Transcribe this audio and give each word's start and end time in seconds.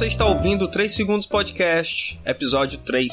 Você 0.00 0.06
está 0.06 0.24
ouvindo 0.24 0.64
o 0.64 0.68
3 0.68 0.94
Segundos 0.94 1.26
Podcast, 1.26 2.18
episódio 2.24 2.78
3. 2.78 3.12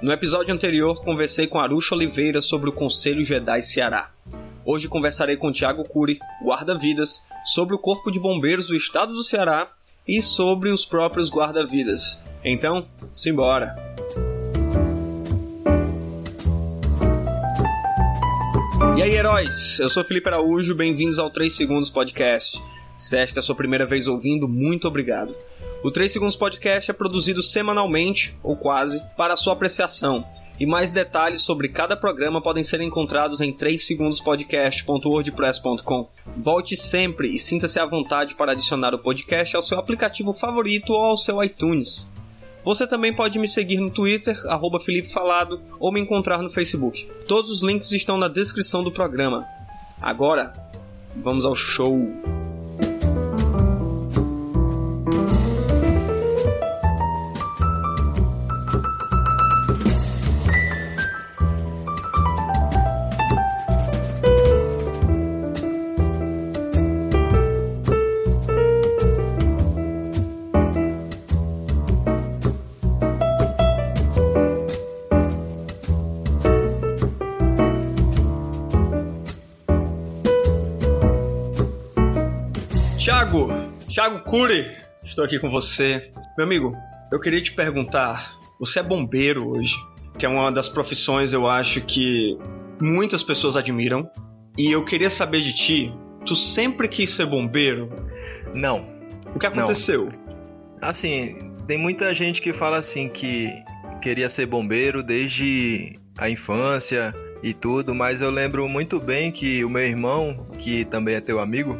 No 0.00 0.12
episódio 0.12 0.54
anterior, 0.54 1.02
conversei 1.02 1.48
com 1.48 1.58
Aruxa 1.58 1.96
Oliveira 1.96 2.40
sobre 2.40 2.70
o 2.70 2.72
Conselho 2.72 3.24
Jedi 3.24 3.60
Ceará. 3.60 4.12
Hoje 4.64 4.86
conversarei 4.86 5.36
com 5.36 5.50
Tiago 5.50 5.82
Cury, 5.82 6.20
guarda-vidas, 6.44 7.24
sobre 7.44 7.74
o 7.74 7.78
Corpo 7.80 8.12
de 8.12 8.20
Bombeiros 8.20 8.68
do 8.68 8.76
Estado 8.76 9.14
do 9.14 9.24
Ceará 9.24 9.68
e 10.06 10.22
sobre 10.22 10.70
os 10.70 10.84
próprios 10.84 11.28
guarda-vidas. 11.28 12.20
Então, 12.44 12.86
simbora! 13.12 13.74
E 18.96 19.02
aí, 19.02 19.10
heróis? 19.10 19.80
Eu 19.80 19.88
sou 19.88 20.04
Felipe 20.04 20.28
Araújo, 20.28 20.72
bem-vindos 20.72 21.18
ao 21.18 21.30
3 21.30 21.52
Segundos 21.52 21.90
Podcast. 21.90 22.62
Se 22.96 23.18
esta 23.18 23.40
é 23.40 23.40
a 23.40 23.42
sua 23.42 23.56
primeira 23.56 23.84
vez 23.84 24.06
ouvindo, 24.06 24.46
muito 24.46 24.86
obrigado. 24.86 25.34
O 25.82 25.90
3 25.90 26.10
Segundos 26.10 26.36
Podcast 26.36 26.90
é 26.90 26.94
produzido 26.94 27.42
semanalmente, 27.42 28.34
ou 28.42 28.56
quase, 28.56 29.02
para 29.16 29.36
sua 29.36 29.52
apreciação. 29.52 30.26
E 30.58 30.64
mais 30.66 30.90
detalhes 30.90 31.42
sobre 31.42 31.68
cada 31.68 31.94
programa 31.96 32.42
podem 32.42 32.64
ser 32.64 32.80
encontrados 32.80 33.42
em 33.42 33.52
3segundospodcast.wordpress.com. 33.52 36.08
Volte 36.36 36.76
sempre 36.76 37.28
e 37.28 37.38
sinta-se 37.38 37.78
à 37.78 37.86
vontade 37.86 38.34
para 38.34 38.50
adicionar 38.52 38.94
o 38.94 38.98
podcast 38.98 39.54
ao 39.54 39.60
seu 39.62 39.78
aplicativo 39.78 40.32
favorito 40.32 40.94
ou 40.94 41.04
ao 41.04 41.18
seu 41.18 41.42
iTunes. 41.42 42.10
Você 42.64 42.86
também 42.86 43.14
pode 43.14 43.38
me 43.38 43.46
seguir 43.46 43.78
no 43.78 43.90
Twitter, 43.90 44.34
arroba 44.48 44.80
Felipe 44.80 45.08
Falado, 45.08 45.60
ou 45.78 45.92
me 45.92 46.00
encontrar 46.00 46.42
no 46.42 46.50
Facebook. 46.50 47.08
Todos 47.28 47.48
os 47.48 47.62
links 47.62 47.92
estão 47.92 48.18
na 48.18 48.26
descrição 48.26 48.82
do 48.82 48.90
programa. 48.90 49.46
Agora, 50.02 50.52
vamos 51.14 51.44
ao 51.44 51.54
show! 51.54 52.35
Cury, 84.46 84.76
estou 85.02 85.24
aqui 85.24 85.40
com 85.40 85.50
você. 85.50 86.08
Meu 86.38 86.46
amigo, 86.46 86.72
eu 87.10 87.18
queria 87.18 87.42
te 87.42 87.50
perguntar, 87.50 88.38
você 88.60 88.78
é 88.78 88.82
bombeiro 88.82 89.48
hoje, 89.48 89.74
que 90.16 90.24
é 90.24 90.28
uma 90.28 90.52
das 90.52 90.68
profissões 90.68 91.32
eu 91.32 91.48
acho 91.48 91.80
que 91.80 92.38
muitas 92.80 93.24
pessoas 93.24 93.56
admiram, 93.56 94.08
e 94.56 94.70
eu 94.70 94.84
queria 94.84 95.10
saber 95.10 95.40
de 95.40 95.52
ti, 95.52 95.92
tu 96.24 96.36
sempre 96.36 96.86
quis 96.86 97.10
ser 97.10 97.26
bombeiro? 97.26 97.90
Não. 98.54 98.86
O 99.34 99.38
que 99.40 99.46
aconteceu? 99.46 100.04
Não. 100.04 100.88
Assim, 100.88 101.52
tem 101.66 101.76
muita 101.76 102.14
gente 102.14 102.40
que 102.40 102.52
fala 102.52 102.78
assim 102.78 103.08
que 103.08 103.50
queria 104.00 104.28
ser 104.28 104.46
bombeiro 104.46 105.02
desde 105.02 105.98
a 106.16 106.30
infância 106.30 107.12
e 107.42 107.52
tudo, 107.52 107.96
mas 107.96 108.20
eu 108.20 108.30
lembro 108.30 108.68
muito 108.68 109.00
bem 109.00 109.32
que 109.32 109.64
o 109.64 109.68
meu 109.68 109.82
irmão, 109.82 110.46
que 110.56 110.84
também 110.84 111.16
é 111.16 111.20
teu 111.20 111.40
amigo, 111.40 111.76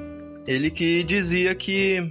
ele 0.49 0.69
que 0.69 1.05
dizia 1.05 1.55
que 1.55 2.11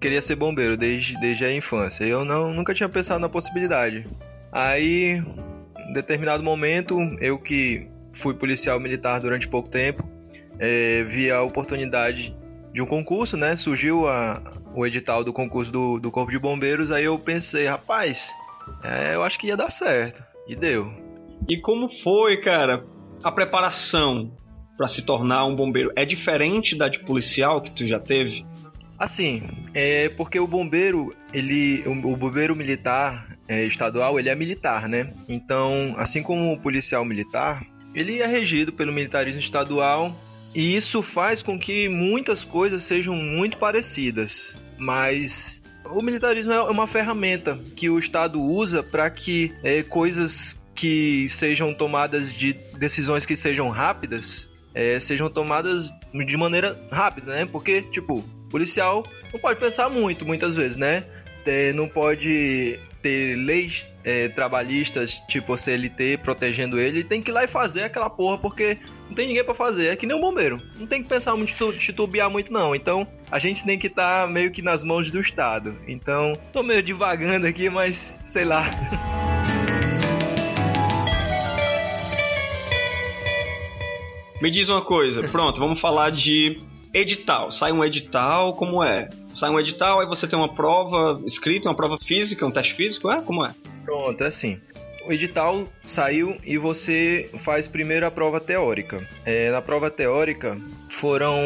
queria 0.00 0.22
ser 0.22 0.36
bombeiro 0.36 0.76
desde, 0.76 1.18
desde 1.20 1.44
a 1.44 1.52
infância. 1.52 2.04
Eu 2.04 2.24
não, 2.24 2.52
nunca 2.52 2.74
tinha 2.74 2.88
pensado 2.88 3.20
na 3.20 3.28
possibilidade. 3.28 4.06
Aí, 4.52 5.22
em 5.88 5.92
determinado 5.92 6.42
momento, 6.42 6.98
eu 7.20 7.38
que 7.38 7.88
fui 8.12 8.34
policial 8.34 8.80
militar 8.80 9.20
durante 9.20 9.48
pouco 9.48 9.68
tempo, 9.68 10.02
é, 10.58 11.04
vi 11.04 11.30
a 11.30 11.42
oportunidade 11.42 12.36
de 12.72 12.82
um 12.82 12.86
concurso, 12.86 13.36
né? 13.36 13.56
Surgiu 13.56 14.08
a, 14.08 14.42
o 14.74 14.86
edital 14.86 15.24
do 15.24 15.32
concurso 15.32 15.70
do, 15.70 15.98
do 15.98 16.10
Corpo 16.10 16.30
de 16.30 16.38
Bombeiros, 16.38 16.90
aí 16.90 17.04
eu 17.04 17.18
pensei, 17.18 17.66
rapaz, 17.66 18.30
é, 18.82 19.14
eu 19.14 19.22
acho 19.22 19.38
que 19.38 19.48
ia 19.48 19.56
dar 19.56 19.70
certo. 19.70 20.22
E 20.46 20.56
deu. 20.56 20.92
E 21.48 21.58
como 21.58 21.88
foi, 21.88 22.38
cara, 22.38 22.84
a 23.22 23.30
preparação 23.30 24.32
para 24.76 24.88
se 24.88 25.02
tornar 25.02 25.44
um 25.44 25.56
bombeiro 25.56 25.92
é 25.96 26.04
diferente 26.04 26.76
da 26.76 26.88
de 26.88 27.00
policial 27.00 27.60
que 27.60 27.70
tu 27.70 27.86
já 27.86 27.98
teve? 27.98 28.46
Assim, 28.98 29.42
é 29.72 30.08
porque 30.10 30.40
o 30.40 30.46
bombeiro, 30.46 31.14
ele, 31.32 31.82
o, 31.86 32.16
bombeiro 32.16 32.56
militar 32.56 33.28
é, 33.46 33.64
estadual, 33.64 34.18
ele 34.18 34.28
é 34.28 34.34
militar, 34.34 34.88
né? 34.88 35.12
Então, 35.28 35.94
assim 35.96 36.22
como 36.22 36.52
o 36.52 36.58
policial 36.58 37.04
militar, 37.04 37.64
ele 37.94 38.20
é 38.20 38.26
regido 38.26 38.72
pelo 38.72 38.92
militarismo 38.92 39.40
estadual 39.40 40.12
e 40.54 40.74
isso 40.74 41.00
faz 41.00 41.42
com 41.42 41.58
que 41.58 41.88
muitas 41.88 42.42
coisas 42.42 42.82
sejam 42.82 43.14
muito 43.14 43.56
parecidas, 43.56 44.56
mas 44.76 45.62
o 45.84 46.02
militarismo 46.02 46.52
é 46.52 46.60
uma 46.62 46.86
ferramenta 46.86 47.58
que 47.76 47.88
o 47.88 47.98
Estado 47.98 48.42
usa 48.42 48.82
para 48.82 49.08
que 49.10 49.54
é, 49.62 49.82
coisas 49.82 50.60
que 50.74 51.28
sejam 51.28 51.72
tomadas 51.72 52.32
de 52.32 52.52
decisões 52.78 53.24
que 53.24 53.36
sejam 53.36 53.68
rápidas 53.68 54.48
é, 54.78 55.00
sejam 55.00 55.28
tomadas 55.28 55.90
de 56.14 56.36
maneira 56.36 56.80
rápida, 56.90 57.34
né? 57.34 57.48
Porque, 57.50 57.82
tipo, 57.82 58.24
policial 58.48 59.04
não 59.32 59.40
pode 59.40 59.60
pensar 59.60 59.88
muito, 59.88 60.26
muitas 60.26 60.54
vezes, 60.54 60.76
né? 60.76 61.04
É, 61.46 61.72
não 61.72 61.88
pode 61.88 62.78
ter 63.02 63.36
leis 63.36 63.94
é, 64.04 64.28
trabalhistas, 64.28 65.22
tipo 65.28 65.56
CLT, 65.56 66.18
protegendo 66.18 66.78
ele, 66.78 67.02
tem 67.02 67.22
que 67.22 67.30
ir 67.30 67.32
lá 67.32 67.44
e 67.44 67.48
fazer 67.48 67.84
aquela 67.84 68.10
porra, 68.10 68.36
porque 68.36 68.76
não 69.08 69.14
tem 69.14 69.28
ninguém 69.28 69.42
para 69.44 69.54
fazer. 69.54 69.86
É 69.88 69.96
que 69.96 70.06
nem 70.06 70.14
um 70.14 70.20
bombeiro. 70.20 70.60
Não 70.76 70.86
tem 70.86 71.02
que 71.02 71.08
pensar 71.08 71.34
muito, 71.36 71.72
titubear 71.72 72.28
muito, 72.28 72.52
não. 72.52 72.74
Então, 72.74 73.06
a 73.30 73.38
gente 73.38 73.64
tem 73.64 73.78
que 73.78 73.86
estar 73.86 74.26
tá 74.26 74.32
meio 74.32 74.50
que 74.50 74.60
nas 74.60 74.84
mãos 74.84 75.10
do 75.10 75.20
Estado. 75.20 75.74
Então, 75.86 76.38
tô 76.52 76.62
meio 76.62 76.82
divagando 76.82 77.46
aqui, 77.46 77.70
mas 77.70 78.14
sei 78.22 78.44
lá. 78.44 78.64
Me 84.40 84.50
diz 84.52 84.68
uma 84.68 84.82
coisa, 84.82 85.22
pronto, 85.22 85.58
vamos 85.58 85.80
falar 85.80 86.10
de 86.10 86.60
edital. 86.92 87.50
Sai 87.50 87.72
um 87.72 87.84
edital, 87.84 88.52
como 88.54 88.82
é? 88.82 89.08
Sai 89.34 89.50
um 89.50 89.58
edital, 89.58 90.00
aí 90.00 90.06
você 90.06 90.26
tem 90.26 90.38
uma 90.38 90.52
prova 90.52 91.20
escrita, 91.26 91.68
uma 91.68 91.74
prova 91.74 91.98
física, 91.98 92.46
um 92.46 92.50
teste 92.50 92.74
físico, 92.74 93.10
é? 93.10 93.20
Como 93.22 93.44
é? 93.44 93.54
Pronto, 93.84 94.22
é 94.22 94.26
assim. 94.26 94.60
O 95.06 95.12
edital 95.12 95.66
saiu 95.82 96.36
e 96.44 96.58
você 96.58 97.30
faz 97.38 97.66
primeiro 97.66 98.06
a 98.06 98.10
prova 98.10 98.40
teórica. 98.40 99.06
É, 99.24 99.50
na 99.50 99.62
prova 99.62 99.90
teórica 99.90 100.58
foram. 100.90 101.36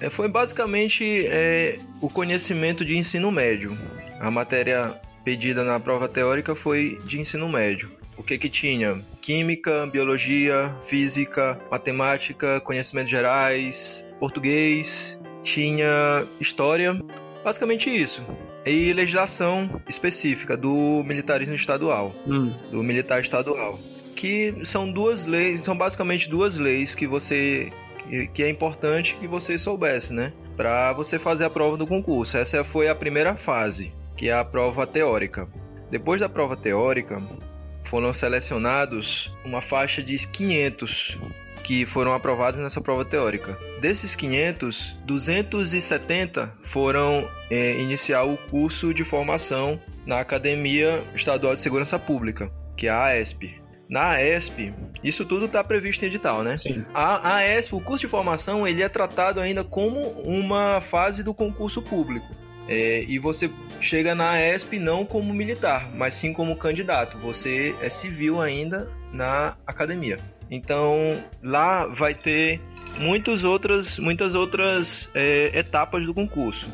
É, 0.00 0.10
foi 0.10 0.28
basicamente 0.28 1.26
é, 1.26 1.78
o 2.00 2.08
conhecimento 2.08 2.84
de 2.84 2.96
ensino 2.96 3.30
médio. 3.30 3.76
A 4.18 4.30
matéria 4.30 5.00
pedida 5.24 5.62
na 5.62 5.78
prova 5.78 6.08
teórica 6.08 6.56
foi 6.56 6.98
de 7.04 7.20
ensino 7.20 7.48
médio 7.48 8.01
o 8.22 8.24
que 8.24 8.38
que 8.38 8.48
tinha? 8.48 9.04
Química, 9.20 9.84
biologia, 9.86 10.74
física, 10.80 11.60
matemática, 11.68 12.60
conhecimentos 12.60 13.10
gerais, 13.10 14.06
português, 14.20 15.18
tinha 15.42 16.24
história, 16.40 16.98
basicamente 17.44 17.90
isso. 17.90 18.24
E 18.64 18.92
legislação 18.92 19.82
específica 19.88 20.56
do 20.56 21.02
militarismo 21.04 21.56
estadual, 21.56 22.14
hum. 22.24 22.52
do 22.70 22.80
militar 22.82 23.20
estadual, 23.20 23.76
que 24.14 24.54
são 24.64 24.90
duas 24.90 25.26
leis, 25.26 25.64
são 25.64 25.76
basicamente 25.76 26.30
duas 26.30 26.56
leis 26.56 26.94
que 26.94 27.08
você 27.08 27.72
que 28.34 28.42
é 28.42 28.48
importante 28.48 29.14
que 29.14 29.26
você 29.26 29.58
soubesse, 29.58 30.12
né? 30.12 30.32
Para 30.56 30.92
você 30.92 31.18
fazer 31.18 31.44
a 31.44 31.50
prova 31.50 31.76
do 31.76 31.86
concurso. 31.86 32.36
Essa 32.36 32.62
foi 32.62 32.88
a 32.88 32.94
primeira 32.94 33.36
fase, 33.36 33.92
que 34.16 34.28
é 34.28 34.32
a 34.32 34.44
prova 34.44 34.86
teórica. 34.86 35.48
Depois 35.90 36.20
da 36.20 36.28
prova 36.28 36.56
teórica, 36.56 37.22
foram 37.84 38.12
selecionados 38.12 39.32
uma 39.44 39.60
faixa 39.60 40.02
de 40.02 40.26
500 40.26 41.18
que 41.62 41.86
foram 41.86 42.12
aprovados 42.12 42.60
nessa 42.60 42.80
prova 42.80 43.04
teórica. 43.04 43.58
Desses 43.80 44.14
500, 44.14 44.98
270 45.04 46.52
foram 46.64 47.26
é, 47.50 47.80
iniciar 47.80 48.24
o 48.24 48.36
curso 48.36 48.92
de 48.92 49.04
formação 49.04 49.80
na 50.04 50.20
Academia 50.20 51.02
Estadual 51.14 51.54
de 51.54 51.60
Segurança 51.60 51.98
Pública, 51.98 52.50
que 52.76 52.88
é 52.88 52.90
a 52.90 53.04
AESP. 53.04 53.62
Na 53.88 54.12
AESP, 54.12 54.72
isso 55.04 55.24
tudo 55.24 55.44
está 55.44 55.62
previsto 55.62 56.02
em 56.02 56.08
edital, 56.08 56.42
né? 56.42 56.56
Sim. 56.56 56.84
A 56.94 57.36
AESP, 57.36 57.74
o 57.74 57.80
curso 57.80 58.06
de 58.06 58.10
formação, 58.10 58.66
ele 58.66 58.82
é 58.82 58.88
tratado 58.88 59.38
ainda 59.38 59.62
como 59.62 60.00
uma 60.22 60.80
fase 60.80 61.22
do 61.22 61.34
concurso 61.34 61.82
público. 61.82 62.26
É, 62.68 63.04
e 63.08 63.18
você 63.18 63.50
chega 63.80 64.14
na 64.14 64.40
ESP 64.40 64.78
não 64.78 65.04
como 65.04 65.34
militar, 65.34 65.90
mas 65.94 66.14
sim 66.14 66.32
como 66.32 66.56
candidato. 66.56 67.18
Você 67.18 67.74
é 67.80 67.90
civil 67.90 68.40
ainda 68.40 68.88
na 69.12 69.56
academia. 69.66 70.18
Então 70.50 71.22
lá 71.42 71.86
vai 71.86 72.14
ter 72.14 72.60
muitas 72.98 73.42
outras, 73.42 73.98
muitas 73.98 74.34
outras 74.34 75.10
é, 75.14 75.50
etapas 75.58 76.06
do 76.06 76.14
concurso. 76.14 76.66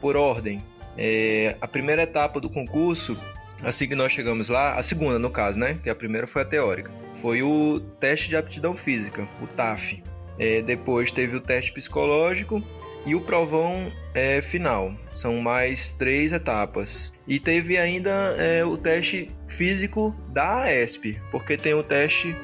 Por 0.00 0.16
ordem, 0.16 0.62
É, 0.96 1.56
a 1.58 1.66
primeira 1.66 2.02
etapa 2.02 2.38
do 2.38 2.50
concurso, 2.50 3.16
assim 3.62 3.88
que 3.88 3.94
nós 3.94 4.12
chegamos 4.12 4.50
lá, 4.50 4.74
a 4.74 4.82
segunda 4.82 5.18
no 5.18 5.30
caso, 5.30 5.58
né? 5.58 5.78
Que 5.82 5.88
a 5.88 5.94
primeira 5.94 6.26
foi 6.26 6.42
a 6.42 6.44
teórica, 6.44 6.92
foi 7.22 7.42
o 7.42 7.80
teste 7.98 8.28
de 8.28 8.36
aptidão 8.36 8.76
física, 8.76 9.26
o 9.40 9.46
TAF. 9.46 10.02
É, 10.38 10.62
depois 10.62 11.12
teve 11.12 11.36
o 11.36 11.40
teste 11.40 11.72
psicológico 11.72 12.62
e 13.06 13.14
o 13.14 13.20
provão 13.20 13.92
é, 14.14 14.40
final. 14.40 14.94
São 15.14 15.36
mais 15.36 15.90
três 15.92 16.32
etapas. 16.32 17.12
E 17.26 17.38
teve 17.38 17.78
ainda 17.78 18.10
é, 18.38 18.64
o 18.64 18.76
teste 18.76 19.30
físico 19.46 20.14
da 20.28 20.62
AESP, 20.62 21.20
porque 21.30 21.56
tem 21.56 21.74
o 21.74 21.82
teste 21.82 22.34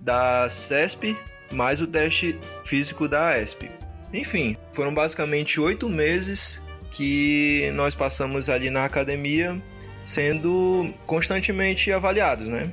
da 0.00 0.48
CESP 0.48 1.16
mais 1.52 1.80
o 1.80 1.86
teste 1.86 2.38
físico 2.64 3.08
da 3.08 3.28
AESP. 3.28 3.70
Enfim, 4.12 4.56
foram 4.72 4.92
basicamente 4.92 5.60
oito 5.60 5.88
meses 5.88 6.60
que 6.92 7.70
nós 7.74 7.94
passamos 7.94 8.48
ali 8.48 8.70
na 8.70 8.84
academia 8.84 9.56
sendo 10.04 10.92
constantemente 11.04 11.90
avaliados, 11.92 12.46
né? 12.46 12.70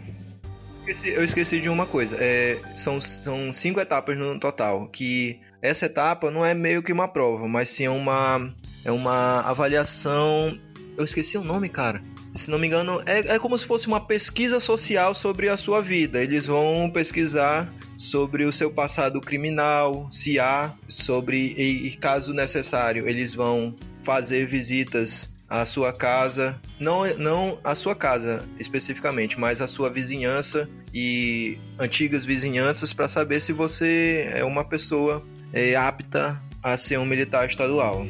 Eu 1.05 1.23
esqueci 1.23 1.61
de 1.61 1.69
uma 1.69 1.85
coisa. 1.85 2.17
É, 2.19 2.59
são, 2.75 2.99
são 2.99 3.53
cinco 3.53 3.79
etapas 3.79 4.17
no 4.17 4.37
total. 4.39 4.87
Que 4.87 5.39
essa 5.61 5.85
etapa 5.85 6.29
não 6.29 6.45
é 6.45 6.53
meio 6.53 6.83
que 6.83 6.91
uma 6.91 7.07
prova, 7.07 7.47
mas 7.47 7.69
sim 7.69 7.87
uma, 7.87 8.53
é 8.83 8.91
uma 8.91 9.41
avaliação. 9.41 10.57
Eu 10.97 11.05
esqueci 11.05 11.37
o 11.37 11.43
nome, 11.43 11.69
cara. 11.69 12.01
Se 12.33 12.51
não 12.51 12.59
me 12.59 12.67
engano, 12.67 13.01
é, 13.05 13.35
é 13.35 13.39
como 13.39 13.57
se 13.57 13.65
fosse 13.65 13.87
uma 13.87 14.05
pesquisa 14.05 14.59
social 14.59 15.13
sobre 15.13 15.49
a 15.49 15.57
sua 15.57 15.81
vida. 15.81 16.21
Eles 16.21 16.47
vão 16.47 16.89
pesquisar 16.91 17.71
sobre 17.97 18.43
o 18.43 18.51
seu 18.51 18.69
passado 18.69 19.21
criminal, 19.21 20.07
se 20.11 20.39
há, 20.39 20.73
sobre, 20.87 21.53
e, 21.57 21.87
e 21.87 21.95
caso 21.95 22.33
necessário, 22.33 23.07
eles 23.07 23.33
vão 23.33 23.75
fazer 24.03 24.45
visitas 24.45 25.32
à 25.53 25.67
sua 25.67 25.93
casa, 25.93 26.59
não, 26.79 27.05
não 27.15 27.59
a 27.63 27.75
sua 27.75 27.93
casa 27.93 28.43
especificamente, 28.59 29.39
mas 29.39 29.61
a 29.61 29.67
sua 29.67 29.87
vizinhança 29.87 30.67
e 30.91 31.59
antigas 31.77 32.25
vizinhanças 32.25 32.91
para 32.91 33.07
saber 33.07 33.39
se 33.39 33.53
você 33.53 34.31
é 34.33 34.43
uma 34.43 34.63
pessoa 34.63 35.23
é, 35.53 35.75
apta 35.75 36.41
a 36.63 36.75
ser 36.75 36.97
um 36.97 37.05
militar 37.05 37.47
estadual. 37.47 38.03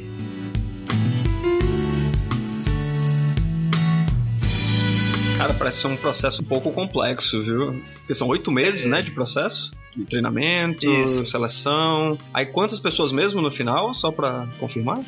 Cara, 5.36 5.52
parece 5.52 5.82
ser 5.82 5.88
um 5.88 5.96
processo 5.96 6.40
um 6.40 6.46
pouco 6.46 6.72
complexo, 6.72 7.44
viu? 7.44 7.78
Porque 7.92 8.14
são 8.14 8.26
oito 8.28 8.50
meses, 8.50 8.86
é. 8.86 8.88
né, 8.88 9.00
de 9.02 9.10
processo? 9.10 9.70
De 9.94 10.06
treinamento, 10.06 10.90
Isso. 10.90 11.26
seleção. 11.26 12.16
Aí 12.32 12.46
quantas 12.46 12.80
pessoas 12.80 13.12
mesmo 13.12 13.42
no 13.42 13.50
final, 13.50 13.94
só 13.94 14.10
para 14.10 14.46
confirmar? 14.58 15.00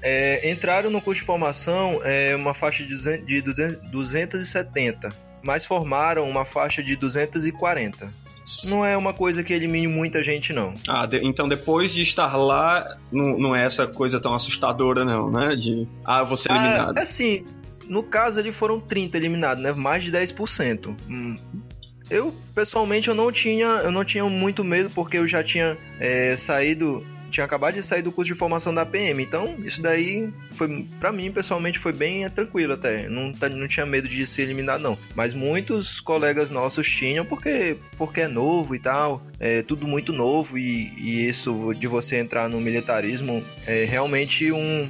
É, 0.00 0.50
entraram 0.50 0.90
no 0.90 1.00
curso 1.00 1.20
de 1.20 1.26
formação 1.26 2.00
é, 2.04 2.34
uma 2.36 2.54
faixa 2.54 2.84
de 2.84 3.40
270, 3.40 5.12
mas 5.42 5.64
formaram 5.64 6.28
uma 6.28 6.44
faixa 6.44 6.82
de 6.82 6.96
240. 6.96 8.12
Não 8.64 8.84
é 8.84 8.96
uma 8.96 9.12
coisa 9.12 9.42
que 9.42 9.52
elimine 9.52 9.86
muita 9.86 10.22
gente, 10.22 10.52
não. 10.52 10.74
Ah, 10.88 11.06
de, 11.06 11.18
então 11.18 11.48
depois 11.48 11.92
de 11.92 12.02
estar 12.02 12.34
lá, 12.36 12.96
não, 13.12 13.38
não 13.38 13.56
é 13.56 13.64
essa 13.64 13.86
coisa 13.86 14.18
tão 14.20 14.34
assustadora, 14.34 15.04
não, 15.04 15.30
né? 15.30 15.54
De, 15.54 15.86
ah, 16.04 16.24
vou 16.24 16.36
ser 16.36 16.52
ah, 16.52 16.56
eliminado. 16.56 16.96
Ah, 16.96 17.00
é 17.00 17.02
assim, 17.02 17.44
no 17.88 18.02
caso 18.02 18.38
ali 18.38 18.52
foram 18.52 18.80
30 18.80 19.16
eliminados, 19.16 19.62
né? 19.62 19.72
Mais 19.72 20.02
de 20.02 20.10
10%. 20.10 20.96
Hum. 21.08 21.36
Eu, 22.10 22.34
pessoalmente, 22.54 23.08
eu 23.08 23.14
não 23.14 23.30
tinha, 23.30 23.66
eu 23.66 23.90
não 23.90 24.04
tinha 24.04 24.24
muito 24.24 24.64
medo 24.64 24.90
porque 24.94 25.18
eu 25.18 25.28
já 25.28 25.44
tinha 25.44 25.76
é, 26.00 26.34
saído 26.36 27.04
tinha 27.30 27.44
acabado 27.44 27.74
de 27.74 27.82
sair 27.82 28.02
do 28.02 28.12
curso 28.12 28.32
de 28.32 28.38
formação 28.38 28.72
da 28.72 28.84
PM, 28.84 29.22
então 29.22 29.56
isso 29.64 29.80
daí 29.80 30.32
foi 30.52 30.86
para 30.98 31.12
mim 31.12 31.30
pessoalmente 31.30 31.78
foi 31.78 31.92
bem 31.92 32.28
tranquilo 32.30 32.74
até, 32.74 33.08
não, 33.08 33.32
tá, 33.32 33.48
não 33.48 33.68
tinha 33.68 33.86
medo 33.86 34.08
de 34.08 34.26
ser 34.26 34.42
eliminado 34.42 34.80
não, 34.80 34.98
mas 35.14 35.34
muitos 35.34 36.00
colegas 36.00 36.50
nossos 36.50 36.88
tinham 36.88 37.24
porque 37.24 37.76
porque 37.96 38.22
é 38.22 38.28
novo 38.28 38.74
e 38.74 38.78
tal, 38.78 39.22
é 39.38 39.62
tudo 39.62 39.86
muito 39.86 40.12
novo 40.12 40.58
e, 40.58 40.92
e 40.96 41.28
isso 41.28 41.74
de 41.74 41.86
você 41.86 42.16
entrar 42.16 42.48
no 42.48 42.60
militarismo 42.60 43.44
é 43.66 43.84
realmente 43.84 44.50
um 44.52 44.88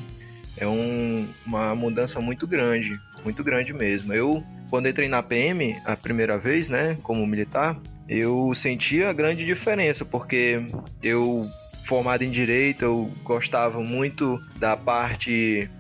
é 0.61 0.67
um, 0.67 1.27
uma 1.47 1.75
mudança 1.75 2.21
muito 2.21 2.47
grande, 2.47 2.99
muito 3.25 3.43
grande 3.43 3.73
mesmo. 3.73 4.13
Eu, 4.13 4.43
quando 4.69 4.89
entrei 4.89 5.09
na 5.09 5.23
PM 5.23 5.77
a 5.85 5.97
primeira 5.97 6.37
vez, 6.37 6.69
né, 6.69 6.99
como 7.03 7.27
militar, 7.27 7.79
eu 8.09 8.53
sentia 8.55 9.09
a 9.09 9.13
grande 9.13 9.45
diferença, 9.45 10.05
porque 10.05 10.61
eu, 11.03 11.49
formado 11.89 12.23
em 12.23 12.31
direito, 12.31 12.85
eu 12.85 13.11
gostava 13.25 13.81
muito 13.81 14.39
da 14.59 14.77
parte 14.77 15.71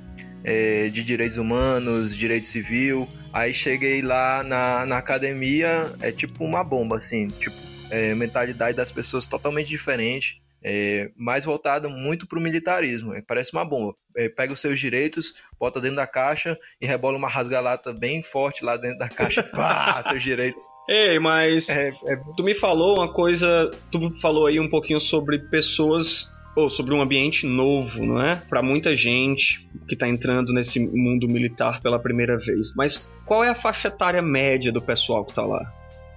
é, 0.42 0.88
de 0.88 1.04
direitos 1.04 1.36
humanos, 1.36 2.16
direito 2.16 2.46
civil. 2.46 3.06
Aí 3.30 3.52
cheguei 3.52 4.00
lá 4.00 4.42
na, 4.42 4.86
na 4.86 4.96
academia, 4.96 5.92
é 6.00 6.10
tipo 6.10 6.42
uma 6.42 6.64
bomba, 6.64 6.96
assim, 6.96 7.28
tipo, 7.28 7.54
é, 7.90 8.14
mentalidade 8.14 8.74
das 8.74 8.90
pessoas 8.90 9.26
totalmente 9.26 9.68
diferente 9.68 10.40
é, 10.62 11.10
mais 11.16 11.44
voltada 11.44 11.88
muito 11.88 12.26
para 12.26 12.38
o 12.38 12.42
militarismo. 12.42 13.14
É, 13.14 13.22
parece 13.22 13.52
uma 13.52 13.64
bomba. 13.64 13.94
É, 14.18 14.28
pega 14.28 14.52
os 14.52 14.60
seus 14.60 14.80
direitos, 14.80 15.34
bota 15.60 15.80
dentro 15.80 15.96
da 15.96 16.06
caixa 16.06 16.58
e 16.80 16.86
rebola 16.86 17.16
uma 17.16 17.28
rasgalata 17.28 17.92
bem 17.92 18.20
forte 18.20 18.64
lá 18.64 18.76
dentro 18.76 18.98
da 18.98 19.08
caixa. 19.08 19.44
Pá, 19.54 20.02
seus 20.08 20.22
direitos. 20.22 20.60
Ei, 20.88 21.18
mas 21.20 21.68
é, 21.68 21.90
é, 22.08 22.16
tu 22.36 22.42
me 22.42 22.54
falou 22.54 22.96
uma 22.96 23.12
coisa, 23.12 23.70
tu 23.92 24.12
falou 24.20 24.46
aí 24.46 24.58
um 24.58 24.68
pouquinho 24.68 25.00
sobre 25.00 25.38
pessoas 25.38 26.26
ou 26.56 26.68
sobre 26.68 26.92
um 26.92 27.00
ambiente 27.00 27.46
novo, 27.46 28.04
não 28.04 28.20
é? 28.20 28.34
Para 28.48 28.60
muita 28.60 28.96
gente 28.96 29.68
que 29.86 29.94
está 29.94 30.08
entrando 30.08 30.52
nesse 30.52 30.80
mundo 30.80 31.28
militar 31.28 31.80
pela 31.80 32.00
primeira 32.00 32.36
vez. 32.36 32.74
Mas 32.74 33.08
qual 33.24 33.44
é 33.44 33.48
a 33.48 33.54
faixa 33.54 33.86
etária 33.86 34.20
média 34.20 34.72
do 34.72 34.82
pessoal 34.82 35.24
que 35.24 35.30
está 35.30 35.44
lá? 35.44 35.72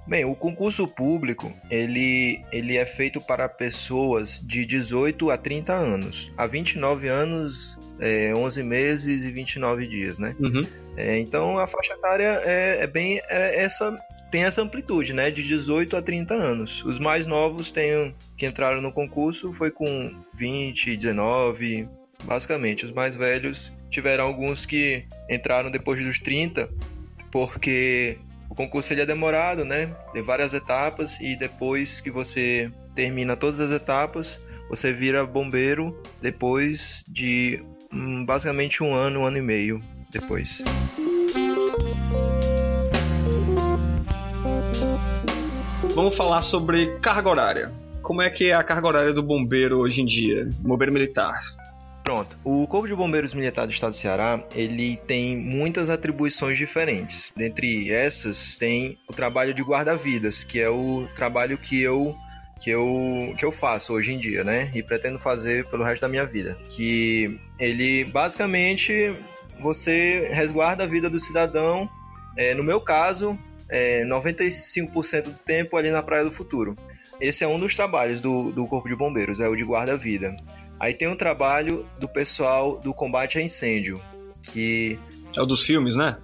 Bem, 0.08 0.26
o 0.26 0.36
concurso 0.36 0.88
público, 0.88 1.54
ele, 1.70 2.44
ele 2.52 2.76
é 2.76 2.86
feito 2.86 3.22
para 3.22 3.48
pessoas 3.48 4.42
de 4.44 4.66
18 4.66 5.30
a 5.30 5.38
30 5.38 5.74
anos. 5.74 6.32
Há 6.36 6.48
29 6.48 7.08
anos, 7.08 7.78
é, 8.00 8.34
11 8.34 8.64
meses 8.64 9.24
e 9.24 9.32
29 9.32 9.88
dias, 9.88 10.18
né? 10.18 10.36
Uhum. 10.40 10.66
É, 10.98 11.20
então, 11.20 11.58
a 11.58 11.68
faixa 11.68 11.94
etária 11.94 12.42
é, 12.44 12.84
é 12.84 12.88
bem 12.88 13.22
é 13.30 13.64
essa 13.64 13.96
tem 14.32 14.46
essa 14.46 14.62
amplitude, 14.62 15.14
né, 15.14 15.30
de 15.30 15.44
18 15.44 15.98
a 15.98 16.02
30 16.02 16.34
anos. 16.34 16.84
Os 16.86 16.98
mais 16.98 17.28
novos 17.28 17.70
têm, 17.70 18.16
que 18.38 18.46
entraram 18.46 18.82
no 18.82 18.92
concurso 18.92 19.54
foi 19.54 19.70
com 19.70 20.16
20, 20.34 20.96
19, 20.96 21.88
basicamente. 22.24 22.86
Os 22.86 22.94
mais 22.94 23.16
velhos 23.18 23.74
tiveram 23.90 24.24
alguns 24.24 24.66
que 24.66 25.04
entraram 25.30 25.70
depois 25.70 26.02
dos 26.02 26.22
30, 26.22 26.70
porque 27.30 28.18
o 28.52 28.54
concurso 28.54 28.92
ele 28.92 29.00
é 29.00 29.06
demorado, 29.06 29.64
né? 29.64 29.96
Tem 30.12 30.22
várias 30.22 30.54
etapas 30.54 31.18
e 31.22 31.38
depois 31.38 32.02
que 32.02 32.12
você 32.12 32.70
termina 32.94 33.38
todas 33.38 33.62
as 33.62 33.72
etapas, 33.72 34.38
você 34.70 34.92
vira 34.92 35.26
bombeiro 35.26 35.98
depois 36.22 37.02
de 37.08 37.64
hum, 37.94 38.26
basicamente 38.26 38.84
um 38.84 38.94
ano, 38.94 39.22
um 39.22 39.26
ano 39.26 39.38
e 39.38 39.42
meio 39.42 39.82
depois. 40.12 40.62
Vamos 45.96 46.18
falar 46.18 46.42
sobre 46.42 47.00
carga 47.00 47.30
horária. 47.30 47.72
Como 48.02 48.22
é 48.22 48.30
que 48.30 48.50
é 48.50 48.54
a 48.54 48.64
carga 48.66 48.86
horária 48.86 49.14
do 49.14 49.24
bombeiro 49.24 49.78
hoje 49.80 50.02
em 50.02 50.06
dia, 50.06 50.50
bombeiro 50.60 50.92
militar? 50.92 51.40
Pronto. 52.04 52.38
O 52.44 52.66
Corpo 52.68 52.88
de 52.88 52.96
Bombeiros 52.96 53.34
Militar 53.34 53.66
do 53.66 53.72
Estado 53.72 53.92
do 53.92 53.96
Ceará, 53.96 54.44
ele 54.56 54.98
tem 55.08 55.38
muitas 55.38 55.90
atribuições 55.90 56.58
diferentes. 56.58 57.32
Dentre 57.36 57.92
essas, 57.92 58.58
tem 58.58 58.98
o 59.08 59.14
trabalho 59.14 59.54
de 59.54 59.62
guarda-vidas, 59.62 60.44
que 60.44 60.60
é 60.60 60.70
o 60.70 61.08
trabalho 61.16 61.58
que 61.58 61.82
eu 61.82 62.16
que 62.62 62.70
eu, 62.70 63.34
que 63.40 63.44
eu 63.44 63.52
faço 63.52 63.92
hoje 63.92 64.14
em 64.14 64.20
dia, 64.20 64.44
né? 64.44 64.72
E 64.76 64.84
pretendo 64.84 65.18
fazer 65.18 65.66
pelo 65.66 65.84
resto 65.84 66.04
da 66.04 66.08
minha 66.08 66.26
vida. 66.26 66.56
Que 66.70 67.40
ele, 67.60 68.06
basicamente, 68.06 69.16
você 69.60 70.28
resguarda 70.32 70.84
a 70.84 70.88
vida 70.88 71.10
do 71.10 71.18
cidadão. 71.18 71.90
É, 72.38 72.54
no 72.54 72.64
meu 72.64 72.80
caso, 72.80 73.38
é, 73.68 74.06
95% 74.06 75.24
do 75.24 75.34
tempo 75.34 75.76
ali 75.76 75.90
na 75.90 76.04
Praia 76.04 76.24
do 76.24 76.32
Futuro. 76.32 76.78
Esse 77.20 77.44
é 77.44 77.48
um 77.48 77.60
dos 77.60 77.76
trabalhos 77.76 78.20
do, 78.20 78.52
do 78.52 78.68
Corpo 78.68 78.88
de 78.88 78.96
Bombeiros, 78.96 79.40
é 79.40 79.48
o 79.48 79.56
de 79.56 79.64
guarda-vida. 79.64 80.36
Aí 80.82 80.96
tem 80.96 81.08
um 81.08 81.16
trabalho 81.16 81.86
do 82.00 82.10
pessoal 82.10 82.80
do 82.80 82.92
combate 82.92 83.38
a 83.38 83.42
incêndio, 83.42 84.02
que. 84.42 85.00
É 85.38 85.40
o 85.40 85.46
dos 85.46 85.62
filmes, 85.62 85.96
né? 85.96 86.18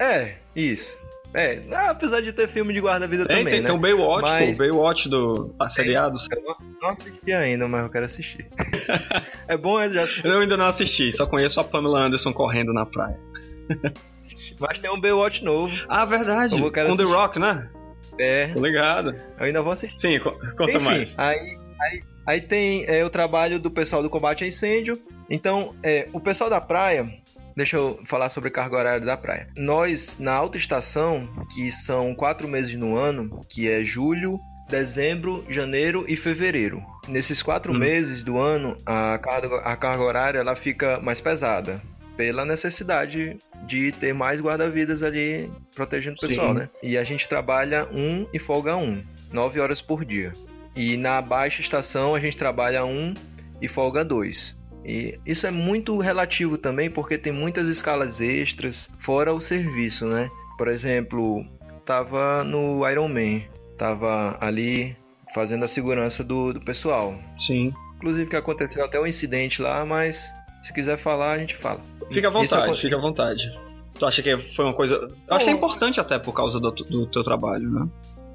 É, 0.00 0.34
isso. 0.56 0.98
É, 1.32 1.62
apesar 1.88 2.20
de 2.20 2.32
ter 2.32 2.48
filme 2.48 2.74
de 2.74 2.80
guarda-vida 2.80 3.24
também, 3.24 3.44
tem, 3.44 3.60
né? 3.60 3.66
Tem 3.68 3.76
o 3.76 3.78
Baywatch, 3.78 4.22
mas... 4.22 4.58
pô, 4.58 4.64
Baywatch 4.64 5.08
do 5.08 5.54
a 5.60 5.68
seriado. 5.68 6.18
Eu 6.28 6.56
não, 6.82 6.90
assisti 6.90 7.32
ainda, 7.32 7.68
mas 7.68 7.84
eu 7.84 7.88
quero 7.88 8.04
assistir. 8.04 8.48
é 9.46 9.56
bom, 9.56 9.80
eu 9.80 9.94
já 9.94 10.02
assisti. 10.02 10.26
Eu 10.26 10.40
ainda 10.40 10.56
não 10.56 10.66
assisti, 10.66 11.12
só 11.12 11.24
conheço 11.24 11.60
a 11.60 11.64
Pamela 11.64 12.00
Anderson 12.00 12.32
correndo 12.32 12.72
na 12.72 12.84
praia. 12.84 13.16
mas 14.58 14.80
tem 14.80 14.90
um 14.90 15.00
Baywatch 15.00 15.44
novo. 15.44 15.72
Ah, 15.88 16.04
verdade. 16.04 16.60
Com 16.60 16.66
assistir. 16.66 16.96
The 16.96 17.04
Rock, 17.04 17.38
né? 17.38 17.70
É. 18.18 18.48
Tô 18.48 18.58
ligado. 18.58 19.14
Eu 19.38 19.44
ainda 19.44 19.62
vou 19.62 19.70
assistir. 19.70 20.00
Sim, 20.00 20.18
conta 20.18 20.78
Enfim, 20.78 20.84
mais. 20.84 21.14
Aí, 21.16 21.38
aí 21.80 22.09
Aí 22.26 22.40
tem 22.40 22.84
é, 22.86 23.04
o 23.04 23.10
trabalho 23.10 23.58
do 23.58 23.70
pessoal 23.70 24.02
do 24.02 24.10
combate 24.10 24.44
a 24.44 24.46
incêndio. 24.46 25.00
Então, 25.28 25.74
é, 25.82 26.06
o 26.12 26.20
pessoal 26.20 26.50
da 26.50 26.60
praia, 26.60 27.08
deixa 27.56 27.76
eu 27.76 28.00
falar 28.04 28.28
sobre 28.28 28.50
carga 28.50 28.76
horária 28.76 29.06
da 29.06 29.16
praia. 29.16 29.48
Nós, 29.56 30.16
na 30.18 30.32
autoestação, 30.32 31.28
que 31.54 31.70
são 31.70 32.14
quatro 32.14 32.48
meses 32.48 32.74
no 32.74 32.96
ano, 32.96 33.40
que 33.48 33.68
é 33.68 33.84
julho, 33.84 34.38
dezembro, 34.68 35.44
janeiro 35.48 36.04
e 36.08 36.16
fevereiro. 36.16 36.82
Nesses 37.08 37.42
quatro 37.42 37.72
hum. 37.72 37.78
meses 37.78 38.22
do 38.22 38.38
ano, 38.38 38.76
a 38.86 39.18
carga, 39.18 39.56
a 39.58 39.76
carga 39.76 40.02
horária 40.02 40.38
ela 40.38 40.54
fica 40.54 41.00
mais 41.00 41.20
pesada 41.20 41.82
pela 42.16 42.44
necessidade 42.44 43.38
de 43.66 43.92
ter 43.92 44.12
mais 44.12 44.40
guarda-vidas 44.40 45.02
ali 45.02 45.50
protegendo 45.74 46.16
o 46.16 46.20
pessoal, 46.20 46.48
Sim. 46.48 46.58
né? 46.58 46.70
E 46.82 46.98
a 46.98 47.02
gente 47.02 47.26
trabalha 47.26 47.88
um 47.92 48.26
e 48.32 48.38
folga 48.38 48.76
um, 48.76 49.02
nove 49.32 49.58
horas 49.58 49.80
por 49.80 50.04
dia. 50.04 50.32
E 50.74 50.96
na 50.96 51.20
baixa 51.20 51.60
estação 51.60 52.14
a 52.14 52.20
gente 52.20 52.38
trabalha 52.38 52.84
um 52.84 53.14
e 53.60 53.68
folga 53.68 54.04
dois. 54.04 54.56
E 54.84 55.18
isso 55.26 55.46
é 55.46 55.50
muito 55.50 55.98
relativo 55.98 56.56
também, 56.56 56.90
porque 56.90 57.18
tem 57.18 57.32
muitas 57.32 57.68
escalas 57.68 58.20
extras 58.20 58.88
fora 58.98 59.32
o 59.32 59.40
serviço, 59.40 60.06
né? 60.06 60.30
Por 60.56 60.68
exemplo, 60.68 61.44
tava 61.84 62.44
no 62.44 62.88
Iron 62.88 63.08
Man, 63.08 63.42
tava 63.76 64.38
ali 64.40 64.96
fazendo 65.34 65.64
a 65.64 65.68
segurança 65.68 66.24
do, 66.24 66.52
do 66.52 66.60
pessoal. 66.60 67.18
Sim. 67.38 67.72
Inclusive 67.96 68.30
que 68.30 68.36
aconteceu 68.36 68.84
até 68.84 68.98
um 68.98 69.06
incidente 69.06 69.60
lá, 69.60 69.84
mas 69.84 70.32
se 70.62 70.72
quiser 70.72 70.96
falar, 70.96 71.32
a 71.32 71.38
gente 71.38 71.56
fala. 71.56 71.80
Fica 72.10 72.28
à 72.28 72.30
vontade, 72.30 72.80
fica 72.80 72.96
à 72.96 73.00
vontade. 73.00 73.58
Tu 73.98 74.06
acha 74.06 74.22
que 74.22 74.36
foi 74.38 74.64
uma 74.64 74.74
coisa. 74.74 74.94
Eu 74.94 75.36
acho 75.36 75.44
que 75.44 75.50
é 75.50 75.54
importante 75.54 76.00
até 76.00 76.18
por 76.18 76.32
causa 76.32 76.58
do, 76.58 76.70
do 76.70 77.06
teu 77.06 77.22
trabalho, 77.22 77.70
né? 77.70 77.88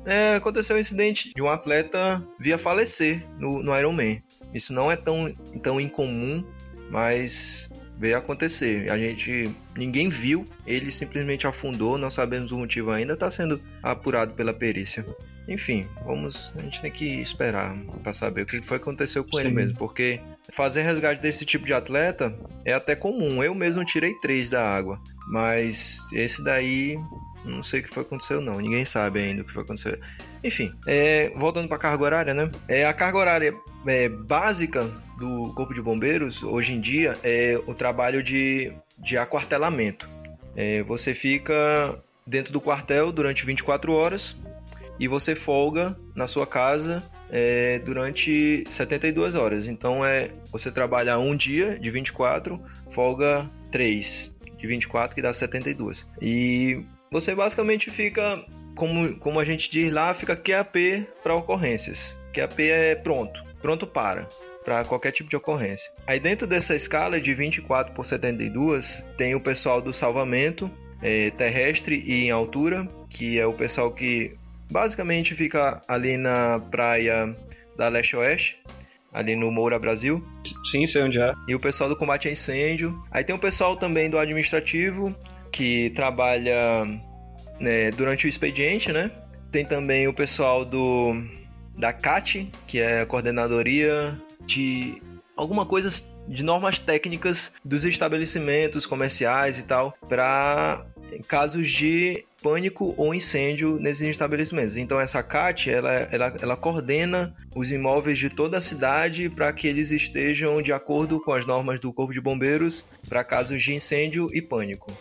É, 0.05 0.35
aconteceu 0.35 0.75
um 0.75 0.79
incidente 0.79 1.33
de 1.33 1.41
um 1.41 1.50
atleta 1.50 2.24
via 2.39 2.57
falecer 2.57 3.25
no, 3.39 3.63
no 3.63 3.77
Ironman. 3.77 4.21
Isso 4.53 4.71
não 4.71 4.91
é 4.91 4.95
tão, 4.95 5.33
tão 5.63 5.81
incomum, 5.81 6.45
mas 6.91 7.69
veio 7.97 8.17
acontecer. 8.17 8.89
A 8.89 8.97
gente. 8.97 9.50
Ninguém 9.75 10.07
viu, 10.07 10.45
ele 10.65 10.91
simplesmente 10.91 11.47
afundou, 11.47 11.97
não 11.97 12.12
sabemos 12.12 12.51
o 12.51 12.57
motivo 12.57 12.91
ainda, 12.91 13.13
está 13.13 13.29
sendo 13.31 13.59
apurado 13.81 14.33
pela 14.33 14.53
perícia. 14.53 15.05
Enfim, 15.48 15.88
vamos. 16.04 16.52
A 16.58 16.62
gente 16.62 16.82
tem 16.82 16.92
que 16.92 17.22
esperar 17.22 17.78
para 18.02 18.14
saber 18.14 18.42
o 18.42 18.46
que 18.46 18.62
foi 18.62 18.80
que 18.80 18.84
aconteceu 18.84 19.24
com 19.24 19.38
Sim. 19.38 19.40
ele 19.40 19.52
mesmo, 19.52 19.78
porque 19.78 20.20
fazer 20.52 20.82
resgate 20.82 21.22
desse 21.22 21.46
tipo 21.46 21.66
de 21.66 21.74
atleta 21.74 22.36
é 22.64 22.74
até 22.74 22.96
comum. 22.96 23.44
Eu 23.44 23.54
mesmo 23.54 23.86
tirei 23.86 24.14
três 24.16 24.50
da 24.50 24.68
água, 24.68 25.00
mas 25.28 26.00
esse 26.14 26.44
daí 26.44 26.98
não 27.46 27.62
sei 27.62 27.80
o 27.80 27.84
que 27.84 27.90
foi 27.90 28.04
aconteceu 28.04 28.42
não. 28.42 28.60
Ninguém 28.60 28.86
sabe 28.86 29.20
ainda 29.20 29.42
o 29.42 29.46
que 29.46 29.54
foi 29.54 29.64
aconteceu. 29.64 29.98
Enfim, 30.44 30.74
é, 30.88 31.32
voltando 31.36 31.68
para 31.68 31.78
a 31.78 31.80
carga 31.80 32.04
horária, 32.04 32.34
né? 32.34 32.52
É 32.68 32.86
a 32.86 32.94
carga 32.94 33.18
horária 33.18 33.54
é, 33.86 34.10
básica 34.10 34.84
do 35.18 35.54
corpo 35.54 35.74
de 35.74 35.82
bombeiros 35.82 36.44
hoje 36.44 36.74
em 36.74 36.82
dia 36.82 37.18
é 37.24 37.60
o 37.66 37.74
trabalho 37.74 38.22
de, 38.22 38.74
de 38.98 39.18
aquartelamento. 39.18 40.10
É, 40.56 40.84
você 40.84 41.14
fica 41.14 41.98
dentro 42.25 42.52
do 42.52 42.60
quartel 42.60 43.12
durante 43.12 43.46
24 43.46 43.94
horas 43.94 44.36
e 45.00 45.08
você 45.08 45.36
folga 45.36 45.96
na 46.16 46.28
sua 46.28 46.48
casa 46.48 47.04
é, 47.30 47.80
durante 47.80 48.64
72 48.70 49.36
horas. 49.36 49.68
Então 49.68 50.06
é 50.06 50.30
você 50.52 50.72
trabalha 50.72 51.18
um 51.18 51.36
dia 51.36 51.78
de 51.80 51.90
24, 51.90 52.60
folga 52.92 53.50
3 53.72 54.34
de 54.58 54.68
24 54.68 55.16
que 55.16 55.22
dá 55.22 55.34
72. 55.34 56.08
E 56.22 56.84
você 57.12 57.36
basicamente 57.36 57.92
fica 57.92 58.44
como, 58.75 59.16
como 59.18 59.40
a 59.40 59.46
gente 59.46 59.70
diz 59.70 59.92
lá, 59.92 60.14
fica 60.14 60.36
QAP 60.36 61.08
para 61.24 61.36
ocorrências. 61.36 62.18
QAP 62.34 62.60
é 62.70 62.96
pronto, 62.96 63.44
pronto 63.62 63.88
para 63.88 64.28
para 64.64 64.84
qualquer 64.84 65.12
tipo 65.12 65.30
de 65.30 65.36
ocorrência. 65.36 65.92
Aí 66.08 66.20
dentro 66.20 66.48
dessa 66.48 66.75
escala 66.75 67.22
de 67.22 67.36
24 67.36 67.94
por 67.94 68.04
72 68.04 69.06
tem 69.16 69.36
o 69.36 69.40
pessoal 69.40 69.80
do 69.80 69.94
salvamento 69.94 70.72
é, 71.04 71.30
terrestre 71.30 72.04
e 72.04 72.25
em 72.25 72.32
altura, 72.32 72.90
que 73.08 73.40
é 73.40 73.46
o 73.46 73.54
pessoal 73.54 73.92
que 73.92 74.36
Basicamente 74.72 75.36
fica 75.36 75.81
ali 75.88 76.17
na 76.17 76.60
praia 76.60 77.36
da 77.77 77.88
leste-oeste, 77.88 78.57
ali 79.13 79.36
no 79.36 79.51
Moura 79.51 79.79
Brasil. 79.79 80.25
Sim, 80.65 80.86
sei 80.86 81.03
onde 81.03 81.19
é. 81.19 81.34
E 81.48 81.55
o 81.55 81.60
pessoal 81.60 81.89
do 81.89 81.95
combate 81.95 82.27
a 82.27 82.31
incêndio. 82.31 83.00
Aí 83.12 83.24
tem 83.24 83.36
o 83.36 83.39
pessoal 83.39 83.77
também 83.77 84.10
do 84.10 84.17
administrativo, 84.17 85.15
que 85.51 85.91
trabalha 85.91 86.86
né, 87.60 87.91
durante 87.91 88.25
o 88.25 88.29
expediente, 88.29 88.91
né? 88.91 89.12
Tem 89.51 89.65
também 89.65 90.07
o 90.07 90.13
pessoal 90.13 90.65
do 90.65 91.13
da 91.77 91.91
CAT, 91.91 92.50
que 92.67 92.79
é 92.79 93.01
a 93.01 93.05
coordenadoria 93.05 94.19
de 94.45 95.01
alguma 95.36 95.65
coisa 95.65 95.89
de 96.27 96.43
normas 96.43 96.79
técnicas 96.79 97.53
dos 97.63 97.84
estabelecimentos 97.86 98.86
comerciais 98.86 99.60
e 99.60 99.63
tal, 99.63 99.93
para 100.07 100.86
casos 101.27 101.69
de 101.69 102.25
pânico 102.41 102.93
ou 102.97 103.13
incêndio 103.13 103.79
nesses 103.79 104.07
estabelecimentos. 104.07 104.77
Então 104.77 105.00
essa 105.00 105.24
CAT, 105.24 105.69
ela, 105.69 105.91
ela, 106.12 106.33
ela 106.41 106.55
coordena 106.55 107.35
os 107.55 107.71
imóveis 107.71 108.19
de 108.19 108.29
toda 108.29 108.57
a 108.57 108.62
cidade 108.62 109.29
para 109.29 109.51
que 109.51 109.67
eles 109.67 109.91
estejam 109.91 110.62
de 110.62 110.71
acordo 110.71 111.19
com 111.19 111.33
as 111.33 111.45
normas 111.45 111.79
do 111.79 111.91
Corpo 111.91 112.13
de 112.13 112.21
Bombeiros 112.21 112.85
para 113.09 113.24
casos 113.24 113.62
de 113.62 113.74
incêndio 113.74 114.27
e 114.33 114.41
pânico. 114.41 114.91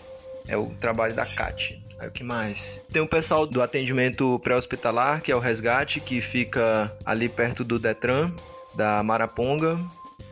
É 0.48 0.56
o 0.56 0.66
trabalho 0.66 1.14
da 1.14 1.26
CAT. 1.26 1.82
O 2.06 2.10
que 2.10 2.24
mais? 2.24 2.82
Tem 2.92 3.00
o 3.00 3.06
pessoal 3.06 3.46
do 3.46 3.62
atendimento 3.62 4.38
pré-hospitalar, 4.40 5.22
que 5.22 5.32
é 5.32 5.36
o 5.36 5.38
resgate, 5.38 6.00
que 6.00 6.20
fica 6.20 6.92
ali 7.04 7.28
perto 7.28 7.64
do 7.64 7.78
Detran, 7.78 8.32
da 8.76 9.02
Maraponga, 9.02 9.78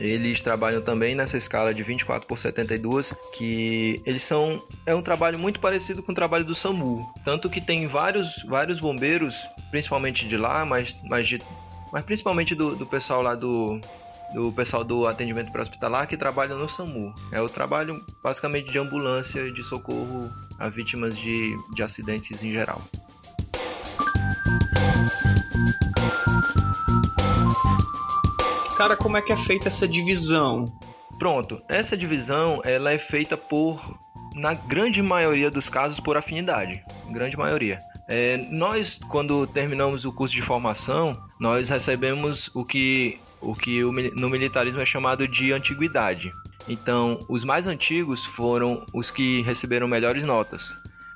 eles 0.03 0.43
trabalham 0.43 0.83
também 0.83 1.15
nessa 1.15 1.37
escala 1.37 1.73
de 1.73 1.83
24 1.83 2.27
por 2.27 2.37
72, 2.37 3.15
que 3.37 4.03
eles 4.05 4.25
são 4.25 4.61
é 4.85 4.95
um 4.95 5.03
trabalho 5.03 5.39
muito 5.39 5.61
parecido 5.61 6.03
com 6.03 6.11
o 6.11 6.15
trabalho 6.15 6.45
do 6.45 6.55
SAMU, 6.55 7.09
tanto 7.25 7.49
que 7.49 7.61
tem 7.61 7.87
vários 7.87 8.43
vários 8.49 8.81
bombeiros, 8.81 9.35
principalmente 9.71 10.27
de 10.27 10.37
lá, 10.37 10.65
mas 10.65 10.99
mas, 11.05 11.29
de, 11.29 11.41
mas 11.93 12.05
principalmente 12.05 12.55
do, 12.55 12.75
do 12.75 12.85
pessoal 12.85 13.23
lá 13.23 13.37
do 13.37 13.81
do 14.35 14.51
pessoal 14.51 14.83
do 14.83 15.07
atendimento 15.07 15.53
pré-hospitalar 15.53 16.07
que 16.09 16.17
trabalham 16.17 16.59
no 16.59 16.69
SAMU. 16.69 17.15
É 17.31 17.41
o 17.41 17.49
trabalho 17.49 17.95
basicamente 18.23 18.73
de 18.73 18.79
ambulância 18.79 19.53
de 19.53 19.63
socorro 19.63 20.29
a 20.59 20.69
vítimas 20.69 21.17
de, 21.17 21.55
de 21.75 21.83
acidentes 21.83 22.43
em 22.43 22.51
geral. 22.51 22.81
Cara, 28.83 28.97
como 28.97 29.17
é 29.17 29.23
que 29.23 29.33
é 29.33 29.37
feita 29.37 29.69
essa 29.69 29.87
divisão? 29.87 30.67
Pronto, 31.17 31.63
essa 31.69 31.97
divisão 31.97 32.61
ela 32.65 32.91
é 32.91 32.99
feita 32.99 33.37
por, 33.37 33.81
na 34.35 34.55
grande 34.55 35.01
maioria 35.01 35.53
dos 35.53 35.69
casos, 35.69 36.01
por 36.01 36.17
afinidade. 36.17 36.83
Grande 37.09 37.37
maioria. 37.37 37.79
É, 38.09 38.39
nós, 38.51 38.99
quando 39.09 39.47
terminamos 39.47 40.05
o 40.05 40.11
curso 40.11 40.35
de 40.35 40.43
formação, 40.43 41.13
nós 41.39 41.69
recebemos 41.69 42.51
o 42.57 42.65
que, 42.65 43.21
o 43.41 43.55
que 43.55 43.85
no 44.17 44.29
militarismo 44.29 44.83
é 44.83 44.85
chamado 44.85 45.29
de 45.29 45.53
antiguidade. 45.53 46.29
Então, 46.69 47.21
os 47.29 47.45
mais 47.45 47.69
antigos 47.69 48.25
foram 48.25 48.85
os 48.93 49.13
que 49.13 49.43
receberam 49.43 49.87
melhores 49.87 50.25
notas. 50.25 50.75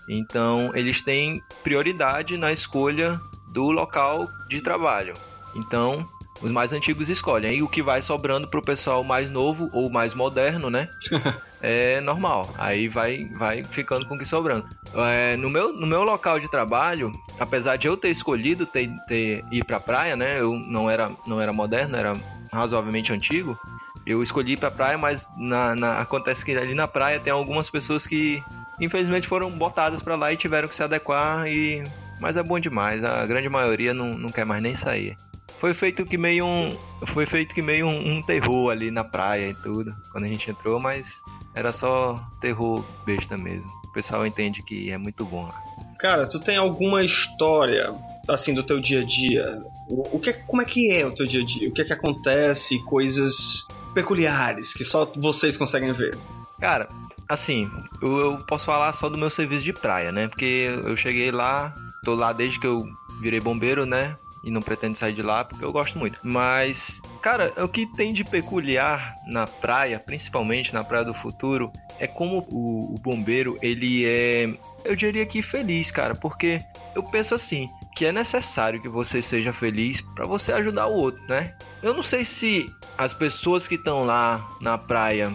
Então, 0.09 0.71
eles 0.73 1.03
têm 1.03 1.43
prioridade 1.65 2.37
na 2.37 2.53
escolha 2.53 3.19
do 3.53 3.73
local 3.73 4.25
de 4.49 4.61
trabalho. 4.61 5.15
Então, 5.57 6.05
os 6.41 6.51
mais 6.51 6.73
antigos 6.73 7.09
escolhem. 7.09 7.57
E 7.57 7.63
o 7.63 7.69
que 7.69 7.83
vai 7.83 8.03
sobrando 8.03 8.49
pro 8.49 8.63
pessoal 8.63 9.03
mais 9.03 9.31
novo 9.31 9.69
ou 9.73 9.91
mais 9.91 10.15
moderno, 10.15 10.71
né? 10.71 10.89
é 11.63 12.01
normal. 12.01 12.53
Aí 12.59 12.89
vai, 12.89 13.29
vai 13.35 13.65
ficando 13.65 14.07
com 14.07 14.15
o 14.15 14.19
que 14.19 14.25
sobrando. 14.25 14.69
É, 14.95 15.37
no, 15.37 15.49
meu, 15.49 15.73
no 15.73 15.87
meu 15.87 16.03
local 16.03 16.39
de 16.39 16.51
trabalho, 16.51 17.13
apesar 17.39 17.77
de 17.77 17.87
eu 17.87 17.97
ter 17.97 18.11
escolhido 18.11 18.67
ter, 18.67 18.91
ter, 19.07 19.45
ir 19.51 19.65
pra 19.65 19.81
praia, 19.81 20.17
né? 20.17 20.41
Eu 20.41 20.55
não 20.55 20.91
era, 20.91 21.11
não 21.27 21.41
era 21.41 21.53
moderno, 21.53 21.97
era 21.97 22.17
razoavelmente 22.53 23.13
antigo. 23.13 23.59
Eu 24.07 24.23
escolhi 24.23 24.53
ir 24.53 24.59
pra 24.59 24.71
praia, 24.71 24.97
mas 24.97 25.27
na, 25.37 25.75
na, 25.75 26.01
acontece 26.01 26.45
que 26.45 26.57
ali 26.57 26.75
na 26.75 26.87
praia 26.87 27.19
tem 27.19 27.33
algumas 27.33 27.69
pessoas 27.69 28.07
que 28.07 28.43
infelizmente 28.81 29.27
foram 29.27 29.51
botadas 29.51 30.01
para 30.01 30.15
lá 30.15 30.33
e 30.33 30.37
tiveram 30.37 30.69
que 30.69 30.77
se 30.77 30.83
adequar 30.83 31.49
e 31.49 31.83
mas 32.21 32.37
é 32.37 32.43
bom 32.43 32.59
demais, 32.59 33.05
a 33.05 33.27
grande 33.27 33.49
maioria 33.49 33.93
não, 33.93 34.15
não 34.15 34.31
quer 34.31 34.45
mais 34.45 34.63
nem 34.63 34.75
sair. 34.75 35.17
Foi 35.59 35.73
feito 35.73 36.05
que 36.05 36.19
meio 36.19 36.45
um. 36.45 36.71
Foi 37.07 37.25
feito 37.25 37.55
que 37.55 37.63
meio 37.63 37.87
um, 37.87 38.17
um, 38.17 38.23
terror 38.23 38.71
ali 38.71 38.91
na 38.91 39.05
praia 39.05 39.49
e 39.49 39.55
tudo. 39.55 39.95
Quando 40.13 40.25
a 40.25 40.29
gente 40.29 40.51
entrou, 40.51 40.79
mas 40.79 41.23
era 41.55 41.73
só 41.73 42.23
terror 42.41 42.85
besta 43.05 43.39
mesmo. 43.39 43.71
O 43.85 43.93
pessoal 43.93 44.27
entende 44.27 44.63
que 44.63 44.91
é 44.91 44.99
muito 44.99 45.25
bom 45.25 45.45
lá. 45.45 45.55
Cara, 45.99 46.27
tu 46.27 46.39
tem 46.39 46.57
alguma 46.57 47.03
história 47.03 47.91
assim 48.29 48.53
do 48.53 48.63
teu 48.63 48.81
dia 48.81 49.01
a 49.01 49.05
dia? 49.05 49.63
O, 49.89 50.17
o 50.17 50.21
que, 50.21 50.33
como 50.33 50.61
é 50.61 50.65
que 50.65 50.93
é 50.93 51.07
o 51.07 51.13
teu 51.13 51.27
dia 51.27 51.43
a 51.43 51.45
dia? 51.45 51.69
O 51.69 51.73
que 51.73 51.81
é 51.81 51.85
que 51.85 51.93
acontece? 51.93 52.79
Coisas 52.81 53.67
peculiares 53.95 54.75
que 54.75 54.85
só 54.85 55.11
vocês 55.17 55.57
conseguem 55.57 55.93
ver? 55.93 56.17
Cara, 56.61 56.89
assim, 57.27 57.71
eu, 58.03 58.19
eu 58.19 58.39
posso 58.47 58.67
falar 58.67 58.93
só 58.93 59.09
do 59.09 59.17
meu 59.17 59.31
serviço 59.31 59.65
de 59.65 59.73
praia, 59.73 60.13
né? 60.13 60.29
Porque 60.29 60.69
eu 60.85 60.97
cheguei 60.97 61.31
lá, 61.31 61.75
tô 62.05 62.15
lá 62.15 62.33
desde 62.33 62.61
que 62.61 62.67
eu 62.67 62.87
virei 63.21 63.41
bombeiro, 63.41 63.87
né? 63.87 64.17
E 64.47 64.51
não 64.51 64.63
pretendo 64.63 64.97
sair 64.97 65.13
de 65.13 65.23
lá 65.23 65.45
porque 65.45 65.65
eu 65.65 65.73
gosto 65.73 65.99
muito. 65.99 66.21
Mas, 66.23 67.03
cara, 67.21 67.53
o 67.57 67.69
que 67.69 67.85
tem 67.95 68.13
de 68.13 68.23
peculiar 68.23 69.15
na 69.27 69.47
praia, 69.47 69.99
principalmente 69.99 70.73
na 70.73 70.85
Praia 70.85 71.05
do 71.05 71.13
Futuro, 71.13 71.73
é 71.99 72.07
como 72.07 72.47
o, 72.51 72.95
o 72.95 72.99
bombeiro, 73.01 73.59
ele 73.61 74.07
é, 74.07 74.49
eu 74.85 74.95
diria 74.95 75.27
que 75.27 75.43
feliz, 75.43 75.91
cara, 75.91 76.15
porque 76.15 76.63
eu 76.95 77.03
penso 77.03 77.35
assim, 77.35 77.69
que 77.95 78.07
é 78.07 78.13
necessário 78.13 78.81
que 78.81 78.89
você 78.89 79.21
seja 79.21 79.53
feliz 79.53 80.01
para 80.01 80.27
você 80.27 80.53
ajudar 80.53 80.87
o 80.87 80.95
outro, 80.95 81.23
né? 81.29 81.55
Eu 81.83 81.93
não 81.93 82.03
sei 82.03 82.25
se 82.25 82.73
as 82.97 83.13
pessoas 83.13 83.67
que 83.67 83.75
estão 83.75 84.05
lá 84.05 84.41
na 84.61 84.79
praia 84.79 85.33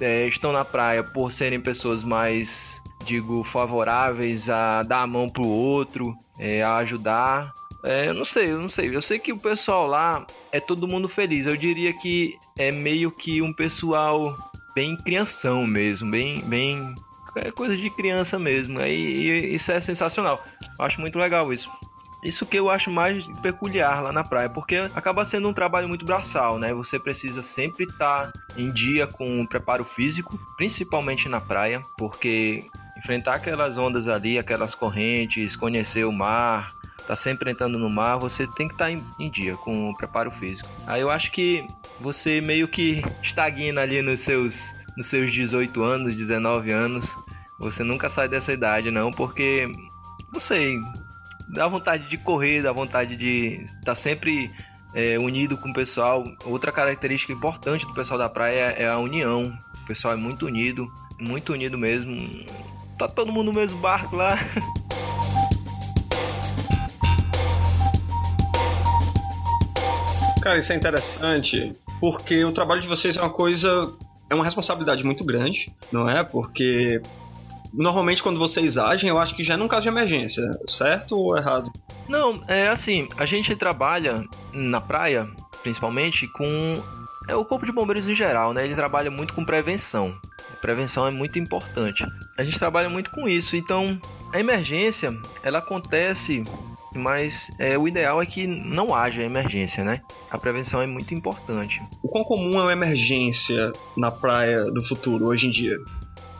é, 0.00 0.26
estão 0.26 0.52
na 0.52 0.64
praia 0.64 1.02
por 1.04 1.30
serem 1.30 1.60
pessoas 1.60 2.02
mais, 2.02 2.82
digo, 3.04 3.44
favoráveis 3.44 4.48
a 4.48 4.82
dar 4.82 5.02
a 5.02 5.06
mão 5.06 5.28
pro 5.28 5.46
outro, 5.46 6.16
é, 6.38 6.62
a 6.62 6.76
ajudar. 6.76 7.52
É, 7.88 8.08
eu 8.08 8.12
não 8.12 8.26
sei, 8.26 8.52
eu 8.52 8.60
não 8.60 8.68
sei. 8.68 8.94
Eu 8.94 9.00
sei 9.00 9.18
que 9.18 9.32
o 9.32 9.38
pessoal 9.38 9.86
lá 9.86 10.26
é 10.52 10.60
todo 10.60 10.86
mundo 10.86 11.08
feliz. 11.08 11.46
Eu 11.46 11.56
diria 11.56 11.90
que 11.90 12.38
é 12.58 12.70
meio 12.70 13.10
que 13.10 13.40
um 13.40 13.50
pessoal 13.50 14.30
bem 14.74 14.94
crianção 14.94 15.66
mesmo, 15.66 16.10
bem, 16.10 16.42
bem 16.42 16.94
é 17.36 17.50
coisa 17.50 17.74
de 17.74 17.88
criança 17.88 18.38
mesmo. 18.38 18.78
E, 18.82 18.90
e 18.90 19.54
isso 19.54 19.72
é 19.72 19.80
sensacional. 19.80 20.38
Eu 20.78 20.84
acho 20.84 21.00
muito 21.00 21.18
legal 21.18 21.50
isso. 21.50 21.70
Isso 22.22 22.44
que 22.44 22.58
eu 22.58 22.68
acho 22.68 22.90
mais 22.90 23.24
peculiar 23.40 24.02
lá 24.02 24.12
na 24.12 24.22
praia, 24.22 24.50
porque 24.50 24.76
acaba 24.94 25.24
sendo 25.24 25.48
um 25.48 25.52
trabalho 25.54 25.88
muito 25.88 26.04
braçal, 26.04 26.58
né? 26.58 26.74
Você 26.74 26.98
precisa 26.98 27.42
sempre 27.42 27.84
estar 27.84 28.30
em 28.54 28.70
dia 28.70 29.06
com 29.06 29.40
o 29.40 29.48
preparo 29.48 29.84
físico, 29.84 30.38
principalmente 30.58 31.26
na 31.26 31.40
praia, 31.40 31.80
porque 31.96 32.66
enfrentar 32.98 33.34
aquelas 33.34 33.78
ondas 33.78 34.08
ali, 34.08 34.36
aquelas 34.36 34.74
correntes, 34.74 35.54
conhecer 35.54 36.04
o 36.04 36.12
mar, 36.12 36.68
tá 37.08 37.16
sempre 37.16 37.50
entrando 37.50 37.78
no 37.78 37.88
mar, 37.88 38.18
você 38.18 38.46
tem 38.46 38.68
que 38.68 38.74
estar 38.74 38.92
em, 38.92 39.02
em 39.18 39.30
dia 39.30 39.56
com 39.56 39.88
o 39.88 39.96
preparo 39.96 40.30
físico. 40.30 40.68
Aí 40.86 41.00
eu 41.00 41.10
acho 41.10 41.32
que 41.32 41.66
você 41.98 42.38
meio 42.38 42.68
que 42.68 43.02
estagna 43.22 43.80
ali 43.80 44.02
nos 44.02 44.20
seus 44.20 44.70
nos 44.94 45.06
seus 45.06 45.32
18 45.32 45.82
anos, 45.82 46.14
19 46.14 46.70
anos. 46.70 47.16
Você 47.58 47.82
nunca 47.82 48.10
sai 48.10 48.28
dessa 48.28 48.52
idade 48.52 48.90
não, 48.90 49.10
porque 49.10 49.70
não 50.30 50.38
sei, 50.38 50.76
dá 51.48 51.66
vontade 51.66 52.08
de 52.08 52.18
correr, 52.18 52.60
dá 52.60 52.72
vontade 52.72 53.16
de 53.16 53.62
estar 53.62 53.84
tá 53.84 53.94
sempre 53.94 54.50
é, 54.94 55.18
unido 55.18 55.56
com 55.56 55.70
o 55.70 55.72
pessoal. 55.72 56.24
Outra 56.44 56.70
característica 56.70 57.32
importante 57.32 57.86
do 57.86 57.94
pessoal 57.94 58.18
da 58.18 58.28
praia 58.28 58.74
é 58.76 58.86
a 58.86 58.98
união. 58.98 59.58
O 59.82 59.86
pessoal 59.86 60.12
é 60.12 60.16
muito 60.16 60.44
unido, 60.44 60.86
muito 61.18 61.54
unido 61.54 61.78
mesmo. 61.78 62.14
Tá 62.98 63.08
todo 63.08 63.32
mundo 63.32 63.46
no 63.46 63.58
mesmo 63.58 63.78
barco 63.78 64.14
lá. 64.14 64.38
Cara, 70.48 70.60
isso 70.60 70.72
é 70.72 70.76
interessante 70.76 71.76
porque 72.00 72.42
o 72.42 72.50
trabalho 72.50 72.80
de 72.80 72.88
vocês 72.88 73.18
é 73.18 73.20
uma 73.20 73.28
coisa. 73.28 73.94
É 74.30 74.34
uma 74.34 74.46
responsabilidade 74.46 75.04
muito 75.04 75.22
grande, 75.22 75.70
não 75.92 76.08
é? 76.08 76.24
Porque 76.24 77.02
normalmente 77.70 78.22
quando 78.22 78.38
vocês 78.38 78.78
agem, 78.78 79.10
eu 79.10 79.18
acho 79.18 79.36
que 79.36 79.44
já 79.44 79.52
é 79.52 79.56
num 79.58 79.68
caso 79.68 79.82
de 79.82 79.88
emergência, 79.88 80.42
certo 80.66 81.18
ou 81.18 81.36
errado? 81.36 81.70
Não, 82.08 82.42
é 82.48 82.68
assim, 82.68 83.06
a 83.18 83.26
gente 83.26 83.54
trabalha 83.56 84.24
na 84.54 84.80
praia, 84.80 85.26
principalmente, 85.62 86.26
com 86.28 86.82
é 87.28 87.36
o 87.36 87.44
corpo 87.44 87.66
de 87.66 87.72
bombeiros 87.72 88.08
em 88.08 88.14
geral, 88.14 88.54
né? 88.54 88.64
Ele 88.64 88.74
trabalha 88.74 89.10
muito 89.10 89.34
com 89.34 89.44
prevenção. 89.44 90.18
prevenção 90.62 91.06
é 91.06 91.10
muito 91.10 91.38
importante. 91.38 92.06
A 92.38 92.42
gente 92.42 92.58
trabalha 92.58 92.88
muito 92.88 93.10
com 93.10 93.28
isso, 93.28 93.54
então 93.54 94.00
a 94.32 94.40
emergência 94.40 95.14
ela 95.42 95.58
acontece, 95.58 96.42
mas 96.94 97.50
é, 97.58 97.76
o 97.78 97.86
ideal 97.86 98.20
é 98.20 98.26
que 98.26 98.46
não 98.46 98.94
haja 98.94 99.22
emergência, 99.22 99.84
né? 99.84 100.00
A 100.30 100.38
prevenção 100.38 100.80
é 100.80 100.86
muito 100.86 101.14
importante. 101.14 101.82
O 102.02 102.08
quão 102.08 102.24
comum 102.24 102.58
é 102.58 102.62
uma 102.62 102.72
emergência 102.72 103.72
na 103.96 104.10
praia 104.10 104.64
do 104.64 104.82
futuro 104.84 105.26
hoje 105.26 105.46
em 105.46 105.50
dia? 105.50 105.76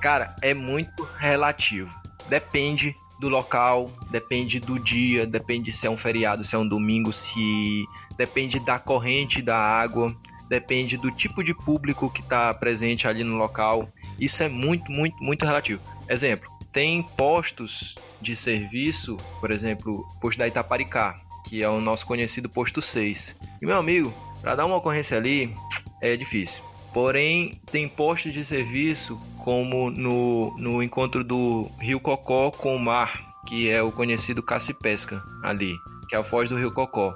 Cara, 0.01 0.35
é 0.43 0.55
muito 0.55 1.03
relativo. 1.19 1.93
Depende 2.29 2.95
do 3.19 3.29
local, 3.29 3.91
depende 4.11 4.61
do 4.61 4.79
dia, 4.79 5.27
depende 5.27 5.73
se 5.73 5.87
é 5.87 5.91
um 5.91 5.97
feriado, 5.97 6.45
se 6.45 6.55
é 6.55 6.59
um 6.59 6.69
domingo, 6.69 7.13
se 7.13 7.85
depende 8.17 8.61
da 8.61 8.79
corrente 8.79 9.43
da 9.43 9.57
água, 9.57 10.15
depende 10.49 10.97
do 10.97 11.11
tipo 11.11 11.43
de 11.43 11.53
público 11.53 12.09
que 12.09 12.21
está 12.21 12.55
presente 12.55 13.09
ali 13.09 13.25
no 13.25 13.37
local. 13.37 13.89
Isso 14.21 14.43
é 14.43 14.49
muito, 14.49 14.91
muito, 14.91 15.17
muito 15.23 15.45
relativo. 15.45 15.81
Exemplo, 16.09 16.49
tem 16.73 17.03
postos 17.03 17.95
de 18.21 18.37
serviço, 18.37 19.17
por 19.41 19.51
exemplo, 19.51 20.07
posto 20.21 20.39
da 20.39 20.49
Itaparicá, 20.49 21.21
que 21.47 21.63
é 21.63 21.69
o 21.69 21.81
nosso 21.81 22.07
conhecido 22.07 22.49
posto 22.49 22.83
6. 22.83 23.37
E 23.61 23.67
meu 23.67 23.77
amigo, 23.77 24.13
para 24.43 24.55
dar 24.55 24.67
uma 24.67 24.77
ocorrência 24.77 25.17
ali 25.17 25.55
é 26.01 26.17
difícil. 26.17 26.63
Porém, 26.93 27.61
tem 27.71 27.89
postos 27.89 28.33
de 28.33 28.45
serviço 28.45 29.19
como 29.45 29.91
no, 29.91 30.57
no 30.59 30.83
encontro 30.83 31.23
do 31.23 31.69
Rio 31.81 32.01
Cocó 32.01 32.51
com 32.51 32.75
o 32.75 32.79
mar, 32.79 33.13
que 33.47 33.69
é 33.71 33.83
o 33.83 33.93
conhecido 33.93 34.43
caça 34.43 34.71
e 34.71 34.75
pesca 34.75 35.23
ali, 35.43 35.75
que 36.09 36.17
é 36.17 36.19
a 36.19 36.25
foz 36.25 36.49
do 36.49 36.57
Rio 36.57 36.73
Cocó. 36.73 37.15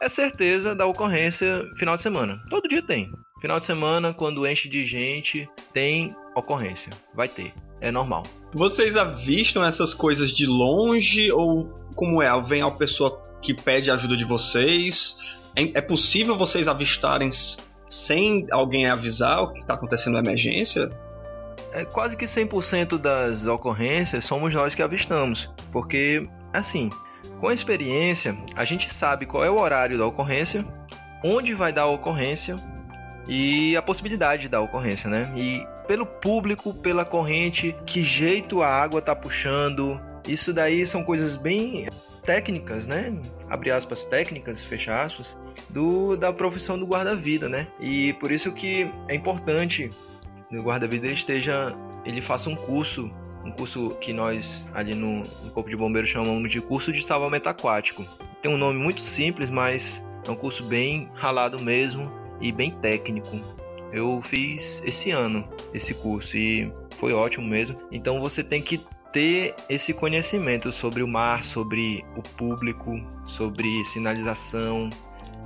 É 0.00 0.08
certeza 0.08 0.74
da 0.74 0.84
ocorrência 0.86 1.64
final 1.76 1.94
de 1.94 2.02
semana. 2.02 2.42
Todo 2.50 2.68
dia 2.68 2.82
tem. 2.82 3.12
Final 3.40 3.60
de 3.60 3.64
semana, 3.64 4.12
quando 4.12 4.46
enche 4.46 4.68
de 4.68 4.84
gente, 4.84 5.48
tem 5.72 6.14
ocorrência. 6.34 6.92
Vai 7.14 7.28
ter. 7.28 7.52
É 7.82 7.90
normal. 7.90 8.22
Vocês 8.54 8.96
avistam 8.96 9.64
essas 9.64 9.92
coisas 9.92 10.30
de 10.30 10.46
longe 10.46 11.32
ou 11.32 11.64
como 11.96 12.22
é? 12.22 12.40
Vem 12.40 12.62
a 12.62 12.70
pessoa 12.70 13.20
que 13.42 13.52
pede 13.52 13.90
ajuda 13.90 14.16
de 14.16 14.24
vocês? 14.24 15.40
É, 15.56 15.78
é 15.78 15.80
possível 15.80 16.38
vocês 16.38 16.68
avistarem 16.68 17.30
sem 17.88 18.46
alguém 18.52 18.86
avisar 18.86 19.42
o 19.42 19.52
que 19.52 19.58
está 19.58 19.74
acontecendo 19.74 20.14
na 20.14 20.20
emergência? 20.20 20.96
É 21.72 21.84
quase 21.84 22.16
que 22.16 22.24
100% 22.24 22.98
das 22.98 23.46
ocorrências 23.46 24.24
somos 24.24 24.54
nós 24.54 24.76
que 24.76 24.82
avistamos, 24.82 25.50
porque 25.72 26.28
assim, 26.52 26.88
com 27.40 27.48
a 27.48 27.54
experiência, 27.54 28.38
a 28.54 28.64
gente 28.64 28.94
sabe 28.94 29.26
qual 29.26 29.44
é 29.44 29.50
o 29.50 29.58
horário 29.58 29.98
da 29.98 30.06
ocorrência, 30.06 30.64
onde 31.24 31.52
vai 31.52 31.72
dar 31.72 31.82
a 31.82 31.90
ocorrência 31.90 32.54
e 33.26 33.76
a 33.76 33.82
possibilidade 33.82 34.48
da 34.48 34.60
ocorrência, 34.60 35.10
né? 35.10 35.32
E 35.36 35.66
pelo 35.86 36.06
público, 36.06 36.74
pela 36.74 37.04
corrente, 37.04 37.76
que 37.86 38.02
jeito 38.02 38.62
a 38.62 38.68
água 38.68 39.00
tá 39.00 39.14
puxando, 39.14 40.00
isso 40.26 40.52
daí 40.52 40.86
são 40.86 41.02
coisas 41.02 41.36
bem 41.36 41.88
técnicas, 42.24 42.86
né? 42.86 43.12
Abre 43.48 43.70
aspas, 43.70 44.04
técnicas, 44.04 44.64
fecha 44.64 45.02
aspas, 45.02 45.36
do, 45.68 46.16
da 46.16 46.32
profissão 46.32 46.78
do 46.78 46.86
guarda-vida, 46.86 47.48
né? 47.48 47.66
E 47.80 48.12
por 48.14 48.30
isso 48.30 48.52
que 48.52 48.90
é 49.08 49.14
importante 49.14 49.90
que 50.48 50.58
o 50.58 50.62
guarda-vida 50.62 51.08
esteja, 51.08 51.74
ele 52.04 52.22
faça 52.22 52.48
um 52.48 52.54
curso, 52.54 53.10
um 53.44 53.50
curso 53.50 53.90
que 54.00 54.12
nós 54.12 54.68
ali 54.72 54.94
no, 54.94 55.18
no 55.18 55.50
Corpo 55.50 55.68
de 55.68 55.76
Bombeiros 55.76 56.10
chamamos 56.10 56.50
de 56.50 56.60
curso 56.60 56.92
de 56.92 57.04
salvamento 57.04 57.48
aquático. 57.48 58.04
Tem 58.40 58.52
um 58.52 58.58
nome 58.58 58.78
muito 58.78 59.00
simples, 59.00 59.50
mas 59.50 60.04
é 60.26 60.30
um 60.30 60.36
curso 60.36 60.64
bem 60.64 61.10
ralado 61.14 61.58
mesmo 61.58 62.10
e 62.40 62.52
bem 62.52 62.70
técnico. 62.70 63.61
Eu 63.92 64.20
fiz 64.22 64.82
esse 64.84 65.10
ano 65.10 65.46
esse 65.74 65.94
curso 65.94 66.36
e 66.36 66.72
foi 66.98 67.12
ótimo 67.12 67.46
mesmo. 67.46 67.78
Então 67.90 68.20
você 68.20 68.42
tem 68.42 68.62
que 68.62 68.80
ter 69.12 69.54
esse 69.68 69.92
conhecimento 69.92 70.72
sobre 70.72 71.02
o 71.02 71.08
mar, 71.08 71.44
sobre 71.44 72.04
o 72.16 72.22
público, 72.22 72.98
sobre 73.26 73.84
sinalização, 73.84 74.88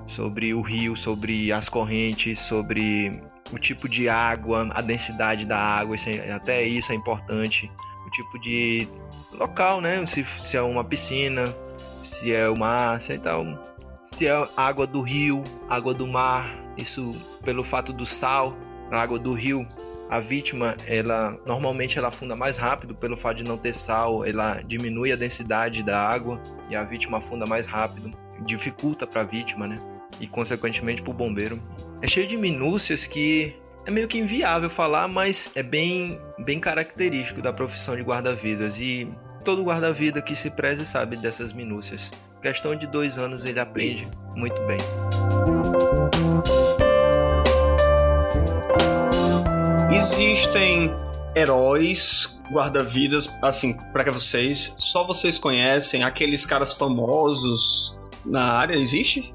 sobre 0.07 0.55
o 0.55 0.61
rio, 0.61 0.97
sobre 0.97 1.53
as 1.53 1.69
correntes, 1.69 2.39
sobre 2.39 3.21
o 3.53 3.59
tipo 3.59 3.89
de 3.89 4.09
água, 4.09 4.69
a 4.73 4.81
densidade 4.81 5.45
da 5.45 5.59
água, 5.59 5.97
isso 5.97 6.09
é, 6.09 6.33
até 6.33 6.63
isso 6.63 6.93
é 6.93 6.95
importante. 6.95 7.71
O 8.07 8.11
tipo 8.11 8.39
de 8.39 8.87
local, 9.33 9.81
né? 9.81 10.05
Se, 10.07 10.25
se 10.39 10.57
é 10.57 10.63
uma 10.63 10.85
piscina, 10.85 11.53
se 12.01 12.33
é 12.33 12.49
o 12.49 12.57
mar, 12.57 13.01
se 13.01 13.15
é 13.15 13.19
tal. 13.19 13.45
Se 14.15 14.29
é 14.29 14.45
água 14.57 14.87
do 14.87 15.03
rio, 15.03 15.43
água 15.69 15.93
do 15.93 16.07
mar, 16.07 16.66
isso 16.77 17.11
pelo 17.45 17.65
fato 17.65 17.93
do 17.93 18.07
sal, 18.07 18.57
a 18.91 19.01
água 19.01 19.19
do 19.19 19.33
rio 19.33 19.67
a 20.09 20.21
vítima, 20.21 20.77
ela 20.87 21.39
normalmente 21.45 21.99
ela 21.99 22.09
afunda 22.09 22.37
mais 22.37 22.57
rápido 22.57 22.95
pelo 22.95 23.17
fato 23.17 23.39
de 23.39 23.45
não 23.45 23.59
ter 23.59 23.75
sal, 23.75 24.25
ela 24.25 24.61
diminui 24.63 25.13
a 25.13 25.17
densidade 25.17 25.83
da 25.83 26.01
água 26.01 26.41
e 26.71 26.77
a 26.77 26.85
vítima 26.85 27.19
afunda 27.19 27.45
mais 27.45 27.67
rápido, 27.67 28.13
dificulta 28.45 29.07
para 29.07 29.23
a 29.23 29.25
vítima, 29.25 29.67
né? 29.67 29.81
E 30.21 30.27
consequentemente 30.27 31.03
para 31.03 31.11
o 31.11 31.15
bombeiro. 31.15 31.61
É 32.01 32.07
cheio 32.07 32.27
de 32.27 32.37
minúcias 32.37 33.07
que 33.07 33.57
é 33.85 33.91
meio 33.91 34.09
que 34.09 34.19
inviável 34.19 34.71
falar, 34.71 35.09
mas 35.09 35.51
é 35.55 35.63
bem, 35.63 36.21
bem 36.39 36.61
característico 36.61 37.43
da 37.43 37.53
profissão 37.53 37.97
de 37.97 38.03
guarda-vidas 38.03 38.79
e 38.79 39.09
todo 39.45 39.63
guarda-vida 39.65 40.23
que 40.23 40.35
se 40.35 40.51
preze 40.51 40.87
sabe 40.87 41.17
dessas 41.17 41.53
minúcias. 41.53 42.13
Questão 42.41 42.77
de 42.77 42.87
dois 42.87 43.19
anos 43.19 43.45
ele 43.45 43.59
aprende 43.59 44.07
muito 44.37 44.61
bem. 44.67 44.79
Existem 50.57 50.91
heróis, 51.37 52.41
guarda-vidas, 52.51 53.31
assim, 53.43 53.77
para 53.93 54.11
vocês, 54.11 54.75
só 54.79 55.07
vocês 55.07 55.37
conhecem, 55.37 56.03
aqueles 56.03 56.47
caras 56.47 56.73
famosos 56.73 57.95
na 58.25 58.55
área? 58.55 58.75
Existe? 58.75 59.35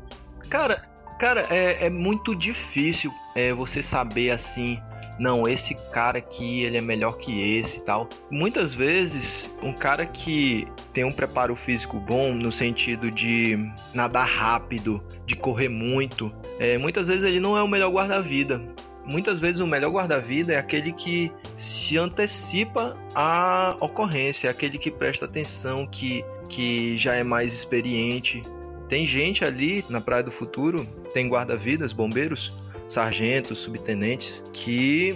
Cara, 0.50 0.82
cara, 1.20 1.46
é, 1.52 1.86
é 1.86 1.90
muito 1.92 2.36
difícil 2.36 3.12
é, 3.36 3.54
você 3.54 3.84
saber 3.84 4.32
assim 4.32 4.82
não, 5.20 5.48
esse 5.48 5.76
cara 5.92 6.18
aqui 6.18 6.64
ele 6.64 6.78
é 6.78 6.82
melhor 6.82 7.16
que 7.16 7.56
esse 7.60 7.78
e 7.78 7.82
tal. 7.82 8.10
Muitas 8.32 8.74
vezes, 8.74 9.56
um 9.62 9.72
cara 9.72 10.04
que 10.04 10.68
tem 10.92 11.04
um 11.04 11.12
preparo 11.12 11.56
físico 11.56 12.00
bom, 12.00 12.34
no 12.34 12.52
sentido 12.52 13.12
de 13.12 13.72
nadar 13.94 14.28
rápido, 14.28 15.04
de 15.24 15.36
correr 15.36 15.70
muito, 15.70 16.34
é, 16.60 16.76
muitas 16.80 17.08
vezes 17.08 17.24
ele 17.24 17.40
não 17.40 17.56
é 17.56 17.62
o 17.62 17.68
melhor 17.68 17.92
guarda-vida. 17.92 18.60
Muitas 19.06 19.40
vezes 19.40 19.60
o 19.60 19.68
melhor 19.68 19.92
guarda-vida 19.92 20.54
é 20.54 20.58
aquele 20.58 20.92
que 20.92 21.32
se 21.56 21.98
antecipa 21.98 22.96
à 23.16 23.76
ocorrência, 23.80 24.48
é 24.48 24.52
aquele 24.52 24.78
que 24.78 24.92
presta 24.92 25.26
atenção, 25.26 25.88
que, 25.88 26.24
que 26.48 26.98
já 26.98 27.16
é 27.16 27.24
mais 27.24 27.54
experiente. 27.54 28.42
Tem 28.88 29.06
gente 29.06 29.44
ali 29.44 29.84
na 29.90 30.00
Praia 30.00 30.24
do 30.24 30.32
Futuro, 30.32 30.86
tem 31.14 31.28
guarda-vidas, 31.28 31.94
bombeiros, 31.94 32.54
sargentos, 32.88 33.60
subtenentes, 33.60 34.44
que, 34.54 35.16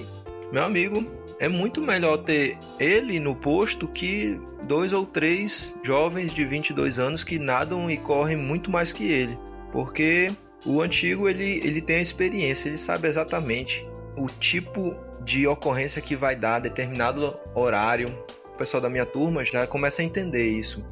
meu 0.52 0.64
amigo, 0.64 1.06
é 1.40 1.48
muito 1.48 1.82
melhor 1.82 2.18
ter 2.18 2.58
ele 2.80 3.20
no 3.20 3.36
posto 3.36 3.88
que 3.88 4.40
dois 4.64 4.94
ou 4.94 5.06
três 5.06 5.76
jovens 5.84 6.34
de 6.34 6.44
22 6.44 6.98
anos 6.98 7.24
que 7.24 7.38
nadam 7.38 7.90
e 7.90 7.98
correm 7.98 8.38
muito 8.38 8.72
mais 8.72 8.92
que 8.92 9.04
ele. 9.04 9.38
Porque 9.72 10.32
o 10.66 10.82
antigo 10.82 11.30
ele, 11.30 11.60
ele 11.64 11.82
tem 11.82 11.98
a 11.98 12.02
experiência, 12.02 12.68
ele 12.68 12.78
sabe 12.78 13.08
exatamente 13.08 13.88
o 14.18 14.28
tipo 14.28 14.96
de 15.24 15.48
ocorrência 15.48 16.02
que 16.02 16.16
vai 16.16 16.36
dar 16.36 16.60
determinado 16.60 17.38
horário. 17.54 18.18
O 18.54 18.58
pessoal 18.58 18.82
da 18.82 18.90
minha 18.90 19.06
turma 19.06 19.44
já 19.44 19.68
começa 19.68 20.02
a 20.02 20.06
entender 20.06 20.48
isso. 20.48 20.84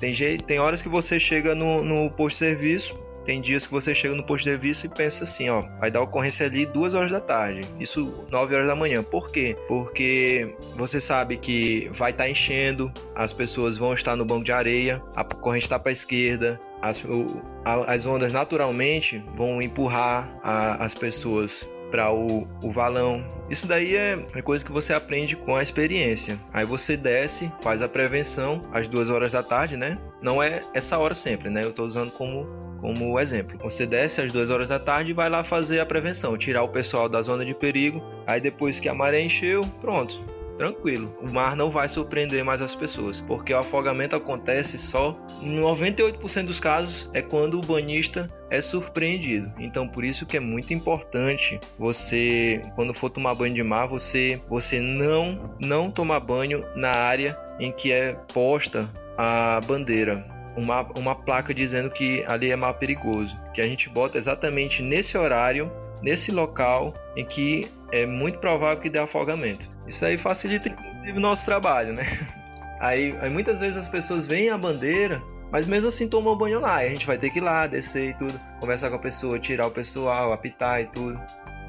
Tem, 0.00 0.12
jeito, 0.12 0.44
tem 0.44 0.58
horas 0.58 0.82
que 0.82 0.88
você 0.88 1.20
chega 1.20 1.54
no, 1.54 1.84
no 1.84 2.10
posto 2.10 2.34
de 2.34 2.38
serviço, 2.38 2.98
tem 3.24 3.40
dias 3.40 3.66
que 3.66 3.72
você 3.72 3.94
chega 3.94 4.14
no 4.16 4.24
posto 4.24 4.44
de 4.44 4.50
serviço 4.50 4.86
e 4.86 4.88
pensa 4.88 5.22
assim, 5.22 5.48
ó, 5.48 5.62
vai 5.78 5.90
dar 5.90 6.02
ocorrência 6.02 6.46
ali 6.46 6.66
duas 6.66 6.92
horas 6.92 7.12
da 7.12 7.20
tarde, 7.20 7.60
isso 7.78 8.26
9 8.30 8.54
horas 8.54 8.66
da 8.66 8.74
manhã. 8.74 9.02
Por 9.02 9.30
quê? 9.30 9.56
Porque 9.68 10.56
você 10.74 11.00
sabe 11.00 11.36
que 11.36 11.88
vai 11.92 12.10
estar 12.10 12.24
tá 12.24 12.30
enchendo, 12.30 12.92
as 13.14 13.32
pessoas 13.32 13.78
vão 13.78 13.94
estar 13.94 14.16
no 14.16 14.24
banco 14.24 14.44
de 14.44 14.50
areia, 14.50 15.00
a 15.14 15.22
corrente 15.22 15.66
está 15.66 15.78
para 15.78 15.90
a 15.90 15.92
esquerda, 15.92 16.60
as, 16.82 17.02
o, 17.04 17.26
a, 17.64 17.94
as 17.94 18.04
ondas 18.04 18.32
naturalmente 18.32 19.24
vão 19.36 19.62
empurrar 19.62 20.36
a, 20.42 20.84
as 20.84 20.94
pessoas 20.94 21.68
para 21.90 22.10
o, 22.12 22.48
o 22.64 22.70
valão. 22.70 23.22
Isso 23.50 23.66
daí 23.66 23.94
é, 23.94 24.18
é 24.34 24.42
coisa 24.42 24.64
que 24.64 24.72
você 24.72 24.92
aprende 24.94 25.36
com 25.36 25.54
a 25.54 25.62
experiência. 25.62 26.38
Aí 26.52 26.64
você 26.64 26.96
desce, 26.96 27.52
faz 27.62 27.82
a 27.82 27.88
prevenção 27.88 28.62
às 28.72 28.88
duas 28.88 29.10
horas 29.10 29.30
da 29.30 29.42
tarde, 29.42 29.76
né? 29.76 29.98
Não 30.20 30.42
é 30.42 30.60
essa 30.72 30.98
hora 30.98 31.14
sempre, 31.14 31.50
né? 31.50 31.62
Eu 31.62 31.70
estou 31.70 31.86
usando 31.86 32.10
como 32.10 32.46
como 32.80 33.20
exemplo. 33.20 33.56
Você 33.62 33.86
desce 33.86 34.20
às 34.20 34.32
duas 34.32 34.50
horas 34.50 34.68
da 34.68 34.78
tarde 34.78 35.12
e 35.12 35.14
vai 35.14 35.30
lá 35.30 35.44
fazer 35.44 35.78
a 35.78 35.86
prevenção, 35.86 36.36
tirar 36.36 36.64
o 36.64 36.68
pessoal 36.68 37.08
da 37.08 37.22
zona 37.22 37.44
de 37.44 37.54
perigo. 37.54 38.02
Aí 38.26 38.40
depois 38.40 38.80
que 38.80 38.88
a 38.88 38.94
maré 38.94 39.22
encheu, 39.22 39.64
pronto, 39.80 40.18
tranquilo. 40.56 41.16
O 41.20 41.32
mar 41.32 41.56
não 41.56 41.70
vai 41.70 41.88
surpreender 41.88 42.44
mais 42.44 42.60
as 42.60 42.74
pessoas, 42.74 43.20
porque 43.20 43.52
o 43.52 43.58
afogamento 43.58 44.16
acontece 44.16 44.78
só 44.78 45.18
em 45.40 45.60
98% 45.60 46.46
dos 46.46 46.60
casos 46.60 47.10
é 47.12 47.22
quando 47.22 47.58
o 47.58 47.66
banhista 47.66 48.30
é 48.50 48.60
surpreendido. 48.60 49.52
Então 49.58 49.88
por 49.88 50.04
isso 50.04 50.26
que 50.26 50.36
é 50.36 50.40
muito 50.40 50.72
importante 50.74 51.58
você 51.78 52.62
quando 52.74 52.94
for 52.94 53.10
tomar 53.10 53.34
banho 53.34 53.54
de 53.54 53.62
mar, 53.62 53.86
você 53.86 54.40
você 54.48 54.80
não 54.80 55.56
não 55.60 55.90
tomar 55.90 56.20
banho 56.20 56.64
na 56.76 56.90
área 56.90 57.36
em 57.58 57.72
que 57.72 57.92
é 57.92 58.14
posta 58.32 58.88
a 59.16 59.60
bandeira. 59.66 60.26
Uma, 60.54 60.82
uma 60.98 61.14
placa 61.14 61.54
dizendo 61.54 61.88
que 61.88 62.22
ali 62.26 62.50
é 62.50 62.56
mar 62.56 62.74
perigoso, 62.74 63.40
que 63.54 63.60
a 63.62 63.66
gente 63.66 63.88
bota 63.88 64.18
exatamente 64.18 64.82
nesse 64.82 65.16
horário, 65.16 65.72
nesse 66.02 66.30
local 66.30 66.92
em 67.16 67.24
que 67.24 67.70
é 67.90 68.04
muito 68.04 68.38
provável 68.38 68.82
que 68.82 68.90
dê 68.90 68.98
afogamento. 68.98 69.71
Isso 69.86 70.04
aí 70.04 70.16
facilita 70.16 70.68
inclusive 70.68 71.18
o 71.18 71.20
nosso 71.20 71.44
trabalho, 71.44 71.92
né? 71.92 72.04
Aí, 72.80 73.16
aí, 73.20 73.30
muitas 73.30 73.60
vezes 73.60 73.76
as 73.76 73.88
pessoas 73.88 74.26
veem 74.26 74.50
a 74.50 74.58
bandeira, 74.58 75.22
mas 75.52 75.66
mesmo 75.66 75.86
assim 75.86 76.08
tomam 76.08 76.36
banho 76.36 76.58
lá. 76.58 76.78
A 76.78 76.88
gente 76.88 77.06
vai 77.06 77.16
ter 77.16 77.30
que 77.30 77.38
ir 77.38 77.40
lá, 77.40 77.68
descer 77.68 78.08
e 78.08 78.14
tudo, 78.14 78.40
conversar 78.60 78.90
com 78.90 78.96
a 78.96 78.98
pessoa, 78.98 79.38
tirar 79.38 79.68
o 79.68 79.70
pessoal, 79.70 80.32
apitar 80.32 80.80
e 80.80 80.86
tudo. 80.86 81.16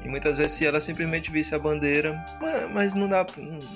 E 0.04 0.08
muitas 0.08 0.36
vezes 0.36 0.58
se 0.58 0.66
ela 0.66 0.80
simplesmente 0.80 1.30
visse 1.30 1.54
a 1.54 1.58
bandeira, 1.58 2.20
mas 2.72 2.94
não 2.94 3.08
dá, 3.08 3.24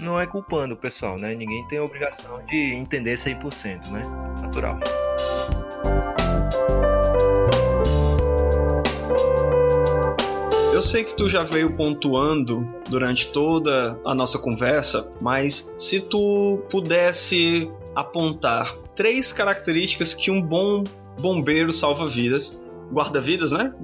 não 0.01 0.21
é 0.21 0.27
culpando 0.27 0.75
o 0.75 0.77
pessoal, 0.77 1.17
né? 1.17 1.33
Ninguém 1.33 1.65
tem 1.69 1.79
a 1.79 1.85
obrigação 1.85 2.45
de 2.47 2.75
entender 2.75 3.15
100%, 3.15 3.89
né? 3.93 4.03
Natural. 4.43 4.81
Eu 10.79 10.83
sei 10.85 11.03
que 11.03 11.17
tu 11.17 11.29
já 11.29 11.43
veio 11.43 11.73
pontuando 11.75 12.65
durante 12.89 13.33
toda 13.33 13.99
a 14.05 14.15
nossa 14.15 14.39
conversa, 14.39 15.11
mas 15.21 15.73
se 15.77 16.01
tu 16.01 16.63
pudesse 16.71 17.69
apontar 17.97 18.73
três 18.95 19.33
características 19.33 20.15
que 20.15 20.31
um 20.31 20.41
bom 20.41 20.85
bombeiro 21.21 21.73
salva 21.73 22.07
vidas, 22.07 22.63
guarda-vidas, 22.93 23.51
né? 23.51 23.75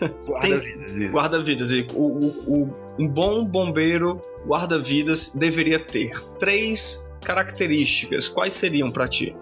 Guarda-vidas, 0.26 0.96
isso. 0.96 1.14
Guarda-vidas. 1.14 1.70
O, 1.92 2.02
o, 2.02 2.26
o, 2.46 2.74
um 2.98 3.06
bom 3.06 3.44
bombeiro 3.44 4.18
guarda-vidas 4.46 5.34
deveria 5.34 5.78
ter 5.78 6.18
três 6.38 6.98
características. 7.22 8.26
Quais 8.26 8.54
seriam 8.54 8.90
para 8.90 9.06
ti? 9.06 9.36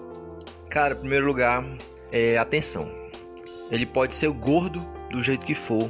Cara, 0.69 0.95
em 0.95 0.99
primeiro 0.99 1.25
lugar, 1.25 1.65
é 2.11 2.37
atenção. 2.37 2.91
Ele 3.71 3.87
pode 3.87 4.13
ser 4.17 4.29
gordo 4.31 4.85
do 5.13 5.23
jeito 5.23 5.47
que 5.47 5.55
for, 5.55 5.89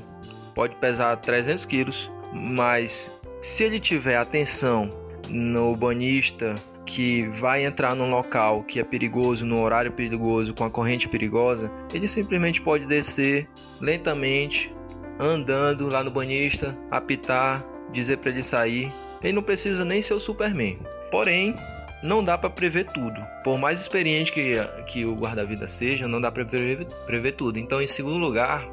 pode 0.56 0.74
pesar 0.76 1.14
300 1.18 1.66
quilos, 1.66 2.10
mas 2.32 3.12
se 3.42 3.62
ele 3.62 3.78
tiver 3.78 4.16
atenção 4.16 4.90
no 5.28 5.76
banista 5.76 6.54
que 6.86 7.28
vai 7.28 7.64
entrar 7.64 7.94
num 7.94 8.08
local 8.08 8.62
que 8.62 8.80
é 8.80 8.84
perigoso, 8.84 9.44
no 9.44 9.60
horário 9.60 9.92
perigoso, 9.92 10.54
com 10.54 10.64
a 10.64 10.70
corrente 10.70 11.08
perigosa, 11.08 11.70
ele 11.92 12.08
simplesmente 12.08 12.62
pode 12.62 12.86
descer 12.86 13.46
lentamente, 13.80 14.74
andando 15.20 15.88
lá 15.88 16.02
no 16.02 16.10
banista, 16.10 16.76
apitar, 16.90 17.62
dizer 17.92 18.16
para 18.18 18.30
ele 18.30 18.42
sair. 18.42 18.88
Ele 19.22 19.34
não 19.34 19.42
precisa 19.42 19.84
nem 19.84 20.00
ser 20.00 20.14
o 20.14 20.20
Superman. 20.20 20.78
Porém, 21.10 21.54
não 22.02 22.22
dá 22.24 22.38
para 22.38 22.48
prever 22.48 22.84
tudo. 22.84 23.20
Por 23.42 23.58
mais 23.58 23.80
experiente 23.80 24.32
que, 24.32 24.56
que 24.86 25.04
o 25.04 25.14
guarda-vida 25.14 25.68
seja, 25.68 26.08
não 26.08 26.20
dá 26.20 26.30
para 26.30 26.44
prever, 26.44 26.86
prever 27.04 27.32
tudo. 27.32 27.58
Então, 27.58 27.82
em 27.82 27.86
segundo 27.86 28.18
lugar, 28.18 28.66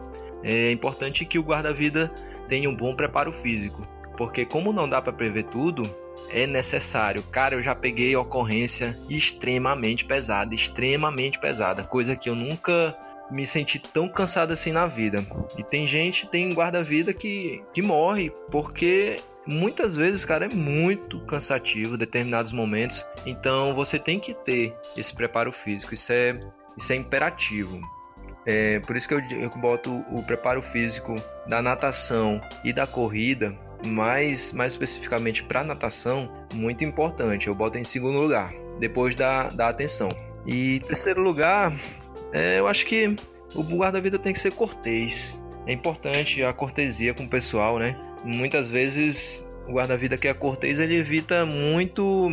é 0.43 0.71
importante 0.71 1.25
que 1.25 1.39
o 1.39 1.43
guarda-vida 1.43 2.13
tenha 2.47 2.69
um 2.69 2.75
bom 2.75 2.95
preparo 2.95 3.31
físico, 3.31 3.87
porque 4.17 4.45
como 4.45 4.73
não 4.73 4.87
dá 4.87 5.01
para 5.01 5.13
prever 5.13 5.43
tudo, 5.43 5.89
é 6.29 6.45
necessário. 6.45 7.23
Cara, 7.23 7.55
eu 7.55 7.61
já 7.61 7.73
peguei 7.73 8.15
ocorrência 8.15 8.97
extremamente 9.09 10.05
pesada, 10.05 10.53
extremamente 10.53 11.39
pesada, 11.39 11.83
coisa 11.83 12.15
que 12.15 12.29
eu 12.29 12.35
nunca 12.35 12.95
me 13.31 13.47
senti 13.47 13.79
tão 13.79 14.07
cansado 14.07 14.53
assim 14.53 14.71
na 14.71 14.85
vida. 14.85 15.25
E 15.57 15.63
tem 15.63 15.87
gente, 15.87 16.27
tem 16.27 16.53
guarda-vida 16.53 17.13
que, 17.13 17.63
que 17.73 17.81
morre 17.81 18.31
porque 18.51 19.21
muitas 19.45 19.95
vezes, 19.95 20.23
cara, 20.23 20.45
é 20.45 20.49
muito 20.49 21.19
cansativo 21.25 21.97
determinados 21.97 22.51
momentos. 22.51 23.03
Então 23.25 23.73
você 23.73 23.97
tem 23.97 24.19
que 24.19 24.33
ter 24.33 24.73
esse 24.97 25.13
preparo 25.15 25.51
físico. 25.51 25.93
Isso 25.93 26.11
é, 26.11 26.33
isso 26.77 26.93
é 26.93 26.95
imperativo. 26.95 27.81
É, 28.45 28.79
por 28.81 28.95
isso 28.95 29.07
que 29.07 29.13
eu, 29.13 29.21
eu 29.31 29.49
boto 29.49 30.03
o 30.11 30.21
preparo 30.23 30.61
físico 30.61 31.15
da 31.47 31.61
natação 31.61 32.41
e 32.63 32.73
da 32.73 32.85
corrida, 32.85 33.55
mais, 33.85 34.51
mais 34.51 34.73
especificamente 34.73 35.43
para 35.43 35.63
natação, 35.63 36.31
muito 36.53 36.83
importante. 36.83 37.47
Eu 37.47 37.55
boto 37.55 37.77
em 37.77 37.83
segundo 37.83 38.19
lugar, 38.19 38.53
depois 38.79 39.15
da, 39.15 39.49
da 39.49 39.69
atenção. 39.69 40.09
E 40.45 40.79
terceiro 40.81 41.21
lugar, 41.21 41.73
é, 42.33 42.59
eu 42.59 42.67
acho 42.67 42.85
que 42.85 43.15
o 43.55 43.63
guarda-vida 43.63 44.19
tem 44.19 44.33
que 44.33 44.39
ser 44.39 44.51
cortês. 44.51 45.39
É 45.65 45.71
importante 45.71 46.43
a 46.43 46.51
cortesia 46.51 47.13
com 47.13 47.23
o 47.23 47.29
pessoal, 47.29 47.79
né? 47.79 47.97
Muitas 48.23 48.69
vezes 48.69 49.47
o 49.67 49.73
guarda-vida 49.73 50.17
que 50.17 50.27
é 50.27 50.33
cortês 50.33 50.79
ele 50.79 50.97
evita 50.97 51.45
muito 51.45 52.29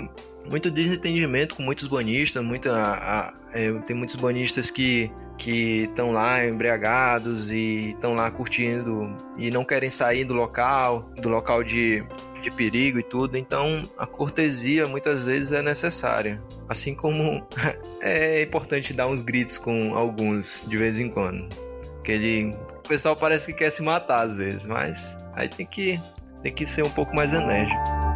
muito 0.50 0.70
desentendimento 0.70 1.54
com 1.54 1.62
muitos 1.62 1.86
banistas, 1.86 2.42
muita, 2.42 2.72
a, 2.74 3.34
é, 3.52 3.72
tem 3.80 3.94
muitos 3.94 4.16
banistas 4.16 4.70
que 4.70 5.12
que 5.40 5.84
estão 5.84 6.12
lá 6.12 6.46
embriagados 6.46 7.50
e 7.50 7.92
estão 7.92 8.14
lá 8.14 8.30
curtindo 8.30 9.16
e 9.38 9.50
não 9.50 9.64
querem 9.64 9.88
sair 9.88 10.22
do 10.22 10.34
local, 10.34 11.10
do 11.16 11.30
local 11.30 11.64
de, 11.64 12.04
de 12.42 12.50
perigo 12.50 12.98
e 12.98 13.02
tudo. 13.02 13.38
Então 13.38 13.80
a 13.96 14.06
cortesia 14.06 14.86
muitas 14.86 15.24
vezes 15.24 15.52
é 15.52 15.62
necessária, 15.62 16.40
assim 16.68 16.94
como 16.94 17.44
é 18.02 18.42
importante 18.42 18.92
dar 18.92 19.08
uns 19.08 19.22
gritos 19.22 19.56
com 19.56 19.94
alguns 19.94 20.66
de 20.68 20.76
vez 20.76 20.98
em 20.98 21.08
quando. 21.08 21.48
Aquele 22.00 22.54
o 22.84 22.88
pessoal 22.88 23.16
parece 23.16 23.46
que 23.46 23.60
quer 23.60 23.70
se 23.70 23.82
matar 23.82 24.26
às 24.26 24.36
vezes, 24.36 24.66
mas 24.66 25.16
aí 25.32 25.48
tem 25.48 25.64
que 25.64 25.98
tem 26.42 26.52
que 26.52 26.66
ser 26.66 26.84
um 26.84 26.90
pouco 26.90 27.14
mais 27.16 27.32
enérgico. 27.32 28.09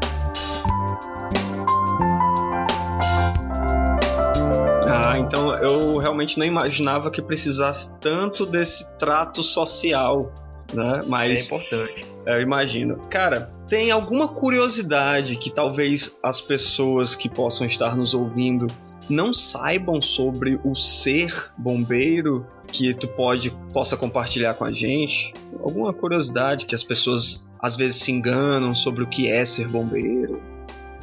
Ah, 5.15 5.19
Então 5.19 5.55
eu 5.55 5.99
realmente 5.99 6.39
não 6.39 6.45
imaginava 6.47 7.11
que 7.11 7.23
precisasse 7.23 7.99
tanto 8.01 8.45
desse 8.45 8.97
trato 8.99 9.43
social, 9.43 10.33
né? 10.73 11.01
Mas 11.07 11.41
é 11.41 11.45
importante. 11.45 12.07
Eu 12.27 12.41
imagino. 12.41 12.97
Cara, 13.11 13.51
tem 13.69 13.91
alguma 13.91 14.29
curiosidade 14.29 15.37
que 15.37 15.51
talvez 15.51 16.19
as 16.23 16.41
pessoas 16.41 17.15
que 17.15 17.29
possam 17.29 17.67
estar 17.67 17.95
nos 17.97 18.15
ouvindo 18.15 18.67
não 19.09 19.35
saibam 19.35 20.01
sobre 20.01 20.59
o 20.65 20.75
ser 20.75 21.53
bombeiro 21.59 22.47
que 22.73 22.95
tu 22.95 23.07
pode 23.07 23.51
possa 23.73 23.97
compartilhar 23.97 24.55
com 24.55 24.65
a 24.65 24.73
gente? 24.73 25.35
Alguma 25.63 25.93
curiosidade 25.93 26.65
que 26.65 26.75
as 26.75 26.83
pessoas 26.83 27.47
às 27.61 27.77
vezes 27.77 27.99
se 27.99 28.11
enganam 28.11 28.75
sobre 28.75 29.05
o 29.05 29.07
que 29.07 29.31
é 29.31 29.45
ser 29.45 29.69
bombeiro? 29.69 30.43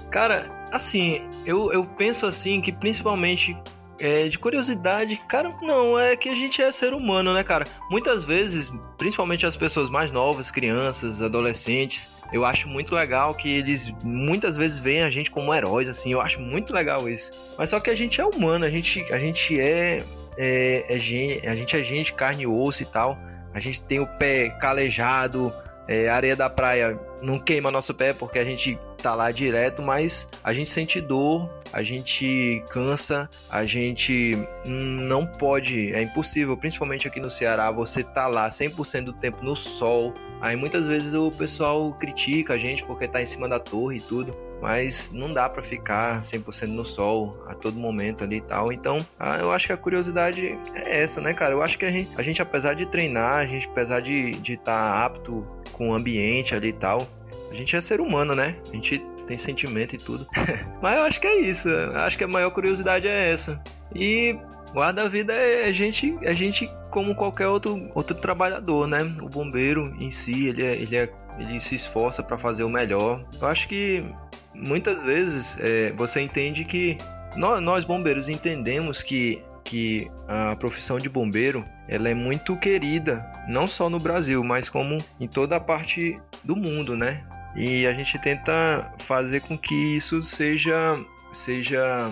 Cara, 0.09 0.67
assim, 0.71 1.21
eu, 1.45 1.71
eu 1.71 1.85
penso 1.85 2.25
assim 2.25 2.59
que 2.59 2.71
principalmente 2.71 3.55
é, 3.99 4.27
de 4.27 4.39
curiosidade, 4.39 5.15
cara, 5.27 5.55
não, 5.61 5.97
é 5.99 6.15
que 6.15 6.29
a 6.29 6.35
gente 6.35 6.61
é 6.61 6.71
ser 6.71 6.93
humano, 6.93 7.33
né, 7.33 7.43
cara? 7.43 7.67
Muitas 7.89 8.23
vezes, 8.23 8.71
principalmente 8.97 9.45
as 9.45 9.55
pessoas 9.55 9.89
mais 9.89 10.11
novas, 10.11 10.49
crianças, 10.49 11.21
adolescentes, 11.21 12.21
eu 12.31 12.45
acho 12.45 12.67
muito 12.67 12.95
legal 12.95 13.33
que 13.33 13.51
eles 13.51 13.93
muitas 14.03 14.55
vezes 14.55 14.79
veem 14.79 15.03
a 15.03 15.09
gente 15.09 15.29
como 15.29 15.53
heróis, 15.53 15.87
assim, 15.87 16.11
eu 16.11 16.21
acho 16.21 16.39
muito 16.39 16.73
legal 16.73 17.07
isso. 17.07 17.31
Mas 17.57 17.69
só 17.69 17.79
que 17.79 17.89
a 17.89 17.95
gente 17.95 18.19
é 18.19 18.25
humano, 18.25 18.65
a 18.65 18.69
gente, 18.69 19.01
a 19.11 19.19
gente 19.19 19.59
é, 19.59 20.03
é, 20.37 20.85
é 20.89 21.49
a 21.49 21.55
gente 21.55 21.75
é 21.75 21.83
gente, 21.83 22.13
carne 22.13 22.43
e 22.43 22.47
osso 22.47 22.83
e 22.83 22.85
tal. 22.85 23.17
A 23.53 23.59
gente 23.59 23.83
tem 23.83 23.99
o 23.99 24.07
pé 24.07 24.49
calejado, 24.49 25.53
é, 25.87 26.09
a 26.09 26.15
areia 26.15 26.35
da 26.35 26.49
praia 26.49 26.99
não 27.21 27.39
queima 27.39 27.71
nosso 27.71 27.93
pé 27.93 28.13
porque 28.13 28.39
a 28.39 28.45
gente 28.45 28.79
tá 29.01 29.15
lá 29.15 29.31
direto, 29.31 29.81
mas 29.81 30.27
a 30.43 30.53
gente 30.53 30.69
sente 30.69 31.01
dor, 31.01 31.49
a 31.73 31.81
gente 31.81 32.63
cansa, 32.69 33.29
a 33.49 33.65
gente 33.65 34.37
não 34.65 35.25
pode, 35.25 35.93
é 35.93 36.01
impossível, 36.01 36.55
principalmente 36.55 37.07
aqui 37.07 37.19
no 37.19 37.31
Ceará, 37.31 37.71
você 37.71 38.03
tá 38.03 38.27
lá 38.27 38.47
100% 38.49 39.05
do 39.05 39.13
tempo 39.13 39.43
no 39.43 39.55
sol. 39.55 40.13
Aí 40.39 40.55
muitas 40.55 40.87
vezes 40.87 41.13
o 41.13 41.31
pessoal 41.31 41.93
critica 41.93 42.53
a 42.53 42.57
gente 42.57 42.83
porque 42.83 43.07
tá 43.07 43.21
em 43.21 43.25
cima 43.25 43.47
da 43.47 43.59
torre 43.59 43.97
e 43.97 44.01
tudo 44.01 44.35
mas 44.61 45.09
não 45.11 45.29
dá 45.31 45.49
para 45.49 45.63
ficar 45.63 46.21
100% 46.21 46.67
no 46.67 46.85
sol 46.85 47.35
a 47.47 47.55
todo 47.55 47.79
momento 47.79 48.23
ali 48.23 48.37
e 48.37 48.41
tal. 48.41 48.71
Então, 48.71 48.99
ah, 49.19 49.37
eu 49.37 49.51
acho 49.51 49.65
que 49.65 49.73
a 49.73 49.77
curiosidade 49.77 50.55
é 50.75 51.01
essa, 51.01 51.19
né, 51.19 51.33
cara? 51.33 51.53
Eu 51.53 51.63
acho 51.63 51.77
que 51.79 51.85
a 51.85 51.91
gente, 51.91 52.11
a 52.15 52.21
gente 52.21 52.41
apesar 52.41 52.75
de 52.75 52.85
treinar, 52.85 53.37
a 53.37 53.45
gente 53.47 53.67
apesar 53.67 54.01
de 54.01 54.29
estar 54.29 54.41
de 54.41 54.57
tá 54.57 55.03
apto 55.03 55.45
com 55.81 55.89
o 55.89 55.93
ambiente 55.95 56.53
ali 56.53 56.67
e 56.67 56.73
tal, 56.73 57.07
a 57.49 57.55
gente 57.55 57.75
é 57.75 57.81
ser 57.81 57.99
humano, 57.99 58.35
né? 58.35 58.55
A 58.69 58.75
gente 58.75 58.99
tem 59.25 59.35
sentimento 59.35 59.95
e 59.95 59.97
tudo. 59.97 60.27
mas 60.79 60.95
eu 60.95 61.03
acho 61.05 61.19
que 61.19 61.25
é 61.25 61.39
isso. 61.39 61.67
Eu 61.67 61.97
acho 61.97 62.19
que 62.19 62.23
a 62.23 62.27
maior 62.27 62.51
curiosidade 62.51 63.07
é 63.07 63.31
essa. 63.33 63.59
E 63.95 64.37
guarda-vida 64.75 65.33
é 65.33 65.65
a 65.65 65.71
gente, 65.71 66.15
a 66.21 66.33
gente 66.33 66.69
como 66.91 67.15
qualquer 67.15 67.47
outro, 67.47 67.89
outro 67.95 68.13
trabalhador, 68.13 68.87
né? 68.87 69.01
O 69.23 69.27
bombeiro 69.27 69.91
em 69.99 70.11
si, 70.11 70.49
ele, 70.49 70.61
é, 70.61 70.73
ele, 70.75 70.95
é, 70.95 71.09
ele 71.39 71.59
se 71.59 71.73
esforça 71.73 72.21
para 72.21 72.37
fazer 72.37 72.63
o 72.63 72.69
melhor. 72.69 73.25
Eu 73.41 73.47
acho 73.47 73.67
que 73.67 74.05
muitas 74.53 75.01
vezes 75.01 75.57
é, 75.59 75.91
você 75.93 76.21
entende 76.21 76.63
que 76.63 76.95
nós, 77.35 77.59
nós, 77.59 77.83
bombeiros 77.83 78.29
entendemos 78.29 79.01
que, 79.01 79.41
que 79.63 80.09
a 80.27 80.55
profissão 80.55 80.97
de 80.97 81.09
bombeiro 81.09 81.65
ela 81.87 82.09
é 82.09 82.13
muito 82.13 82.55
querida, 82.57 83.29
não 83.47 83.67
só 83.67 83.89
no 83.89 83.99
Brasil, 83.99 84.43
mas 84.43 84.69
como 84.69 85.03
em 85.19 85.27
toda 85.27 85.57
a 85.57 85.59
parte 85.59 86.19
do 86.43 86.55
mundo, 86.55 86.95
né? 86.95 87.23
E 87.55 87.85
a 87.85 87.93
gente 87.93 88.17
tenta 88.19 88.93
fazer 88.99 89.41
com 89.41 89.57
que 89.57 89.75
isso 89.97 90.23
seja, 90.23 90.99
seja 91.33 92.09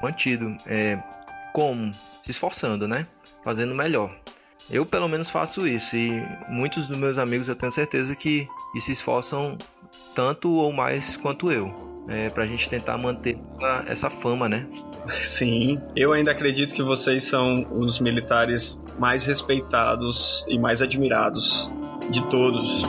mantido. 0.00 0.56
É, 0.66 0.98
como? 1.52 1.92
Se 1.92 2.30
esforçando, 2.30 2.86
né? 2.86 3.06
Fazendo 3.42 3.74
melhor. 3.74 4.14
Eu 4.70 4.84
pelo 4.84 5.08
menos 5.08 5.30
faço 5.30 5.66
isso 5.66 5.96
e 5.96 6.22
muitos 6.48 6.86
dos 6.86 6.96
meus 6.96 7.18
amigos 7.18 7.48
eu 7.48 7.56
tenho 7.56 7.72
certeza 7.72 8.14
que, 8.14 8.46
que 8.72 8.80
se 8.80 8.92
esforçam 8.92 9.56
tanto 10.14 10.52
ou 10.52 10.72
mais 10.72 11.16
quanto 11.16 11.50
eu. 11.50 11.97
É, 12.08 12.30
pra 12.30 12.46
gente 12.46 12.70
tentar 12.70 12.96
manter 12.96 13.38
essa 13.86 14.08
fama, 14.08 14.48
né? 14.48 14.66
Sim, 15.22 15.78
eu 15.94 16.12
ainda 16.12 16.30
acredito 16.30 16.74
que 16.74 16.82
vocês 16.82 17.24
são 17.24 17.66
os 17.70 18.00
militares 18.00 18.82
mais 18.98 19.24
respeitados 19.24 20.44
e 20.48 20.58
mais 20.58 20.80
admirados 20.80 21.70
de 22.10 22.24
todos. 22.24 22.82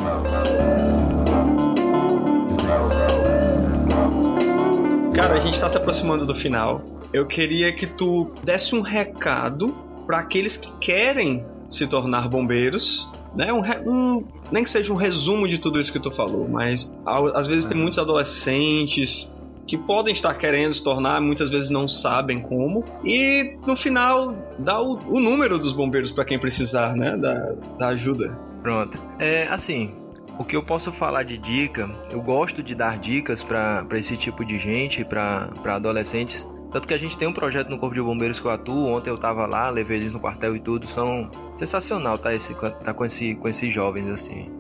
Cara, 5.14 5.34
a 5.34 5.40
gente 5.40 5.56
está 5.56 5.68
se 5.68 5.76
aproximando 5.76 6.26
do 6.26 6.34
final. 6.34 6.82
Eu 7.12 7.28
queria 7.28 7.74
que 7.74 7.86
tu 7.86 8.32
desse 8.44 8.74
um 8.74 8.82
recado 8.82 9.76
para 10.08 10.20
aqueles 10.20 10.56
que 10.56 10.72
querem 10.80 11.46
se 11.70 11.86
tornar 11.88 12.30
bombeiros 12.30 13.12
né? 13.36 13.52
Um, 13.54 13.62
um, 13.92 14.24
nem 14.52 14.64
que 14.64 14.70
seja 14.70 14.92
um 14.92 14.96
resumo 14.96 15.48
de 15.48 15.60
tudo 15.60 15.80
isso 15.80 15.92
que 15.92 16.00
tu 16.00 16.12
falou, 16.12 16.48
mas 16.48 16.92
às 17.34 17.48
vezes 17.48 17.66
tem 17.66 17.78
muitos 17.78 18.00
adolescentes 18.00 19.34
que 19.68 19.78
podem 19.78 20.12
estar 20.12 20.34
querendo 20.34 20.74
se 20.74 20.84
tornar, 20.84 21.22
muitas 21.22 21.50
vezes 21.50 21.70
não 21.70 21.88
sabem 21.88 22.42
como, 22.42 22.84
e 23.06 23.56
no 23.68 23.76
final 23.76 24.36
dá 24.58 24.82
o, 24.82 24.98
o 25.08 25.20
número 25.20 25.60
dos 25.60 25.74
bombeiros 25.74 26.12
para 26.12 26.26
quem 26.26 26.40
precisar, 26.40 26.96
né? 26.96 27.16
Da, 27.16 27.54
da 27.78 27.88
ajuda. 27.90 28.36
Pronto. 28.64 29.00
É 29.20 29.48
assim, 29.48 29.94
o 30.40 30.44
que 30.44 30.56
eu 30.56 30.64
posso 30.64 30.92
falar 30.92 31.22
de 31.24 31.38
dica, 31.38 31.88
eu 32.10 32.20
gosto 32.20 32.64
de 32.64 32.74
dar 32.74 32.98
dicas 32.98 33.44
para 33.44 33.86
esse 33.94 34.18
tipo 34.18 34.44
de 34.44 34.58
gente, 34.58 35.06
para 35.06 35.52
adolescentes 35.66 36.48
tanto 36.72 36.88
que 36.88 36.94
a 36.94 36.98
gente 36.98 37.18
tem 37.18 37.28
um 37.28 37.34
projeto 37.34 37.70
no 37.70 37.80
Corpo 37.80 37.96
de 37.96 38.02
Bombeiros 38.02 38.40
que 38.40 38.46
eu 38.46 38.52
atuo. 38.52 38.88
Ontem 38.88 39.10
eu 39.10 39.18
tava 39.18 39.46
lá, 39.48 39.70
levei 39.70 39.98
eles 39.98 40.14
no 40.14 40.20
quartel 40.20 40.56
e 40.56 40.60
tudo. 40.60 40.88
São 40.88 41.30
sensacional, 41.56 42.18
tá? 42.18 42.34
Esse, 42.34 42.54
tá 42.54 42.94
com, 42.94 43.06
esse, 43.06 43.36
com 43.36 43.48
esses 43.48 43.74
jovens 43.74 44.08
assim. 44.08 44.52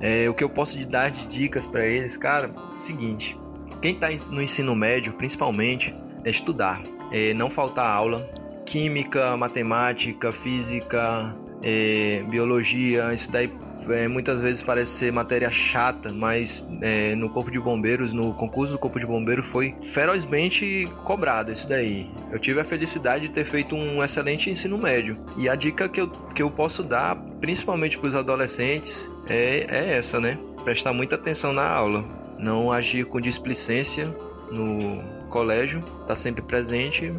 É, 0.00 0.28
o 0.28 0.34
que 0.34 0.44
eu 0.44 0.48
posso 0.48 0.78
dar 0.86 1.10
de 1.10 1.26
dicas 1.26 1.66
para 1.66 1.84
eles, 1.86 2.16
cara, 2.16 2.54
seguinte. 2.76 3.36
Quem 3.82 3.94
tá 3.94 4.08
no 4.30 4.40
ensino 4.40 4.74
médio, 4.76 5.12
principalmente, 5.14 5.94
é 6.24 6.30
estudar. 6.30 6.82
É, 7.10 7.34
não 7.34 7.50
faltar 7.50 7.90
aula. 7.90 8.28
Química, 8.64 9.36
matemática, 9.36 10.32
física, 10.32 11.36
é, 11.62 12.24
biologia, 12.28 13.12
isso 13.14 13.30
daí 13.30 13.50
é, 13.88 14.08
muitas 14.08 14.40
vezes 14.40 14.62
parece 14.62 14.92
ser 14.92 15.12
matéria 15.12 15.50
chata, 15.50 16.12
mas 16.12 16.66
é, 16.80 17.14
no 17.14 17.28
Corpo 17.30 17.50
de 17.50 17.58
Bombeiros, 17.58 18.12
no 18.12 18.34
concurso 18.34 18.72
do 18.72 18.78
Corpo 18.78 18.98
de 18.98 19.06
Bombeiros, 19.06 19.46
foi 19.46 19.74
ferozmente 19.82 20.88
cobrado 21.04 21.52
isso 21.52 21.68
daí. 21.68 22.10
Eu 22.30 22.38
tive 22.38 22.60
a 22.60 22.64
felicidade 22.64 23.28
de 23.28 23.32
ter 23.32 23.44
feito 23.44 23.74
um 23.74 24.02
excelente 24.02 24.50
ensino 24.50 24.78
médio. 24.78 25.16
E 25.36 25.48
a 25.48 25.54
dica 25.54 25.88
que 25.88 26.00
eu, 26.00 26.08
que 26.08 26.42
eu 26.42 26.50
posso 26.50 26.82
dar, 26.82 27.16
principalmente 27.40 27.98
para 27.98 28.08
os 28.08 28.14
adolescentes, 28.14 29.08
é, 29.28 29.66
é 29.68 29.96
essa, 29.96 30.20
né? 30.20 30.38
Prestar 30.64 30.92
muita 30.92 31.14
atenção 31.14 31.52
na 31.52 31.68
aula. 31.68 32.04
Não 32.38 32.72
agir 32.72 33.06
com 33.06 33.20
displicência 33.20 34.14
no 34.50 35.02
colégio, 35.28 35.82
tá 36.06 36.16
sempre 36.16 36.42
presente. 36.42 37.12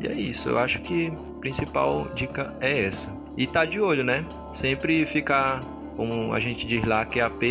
E 0.00 0.06
é 0.06 0.12
isso, 0.12 0.48
eu 0.48 0.58
acho 0.58 0.80
que 0.80 1.12
a 1.36 1.40
principal 1.40 2.08
dica 2.14 2.54
é 2.60 2.84
essa. 2.84 3.10
E 3.36 3.46
tá 3.46 3.64
de 3.64 3.80
olho, 3.80 4.04
né? 4.04 4.24
Sempre 4.52 5.06
ficar 5.06 5.62
como 5.96 6.32
a 6.32 6.40
gente 6.40 6.66
diz 6.66 6.84
lá, 6.84 7.04
que 7.04 7.20
é 7.20 7.22
AP, 7.22 7.42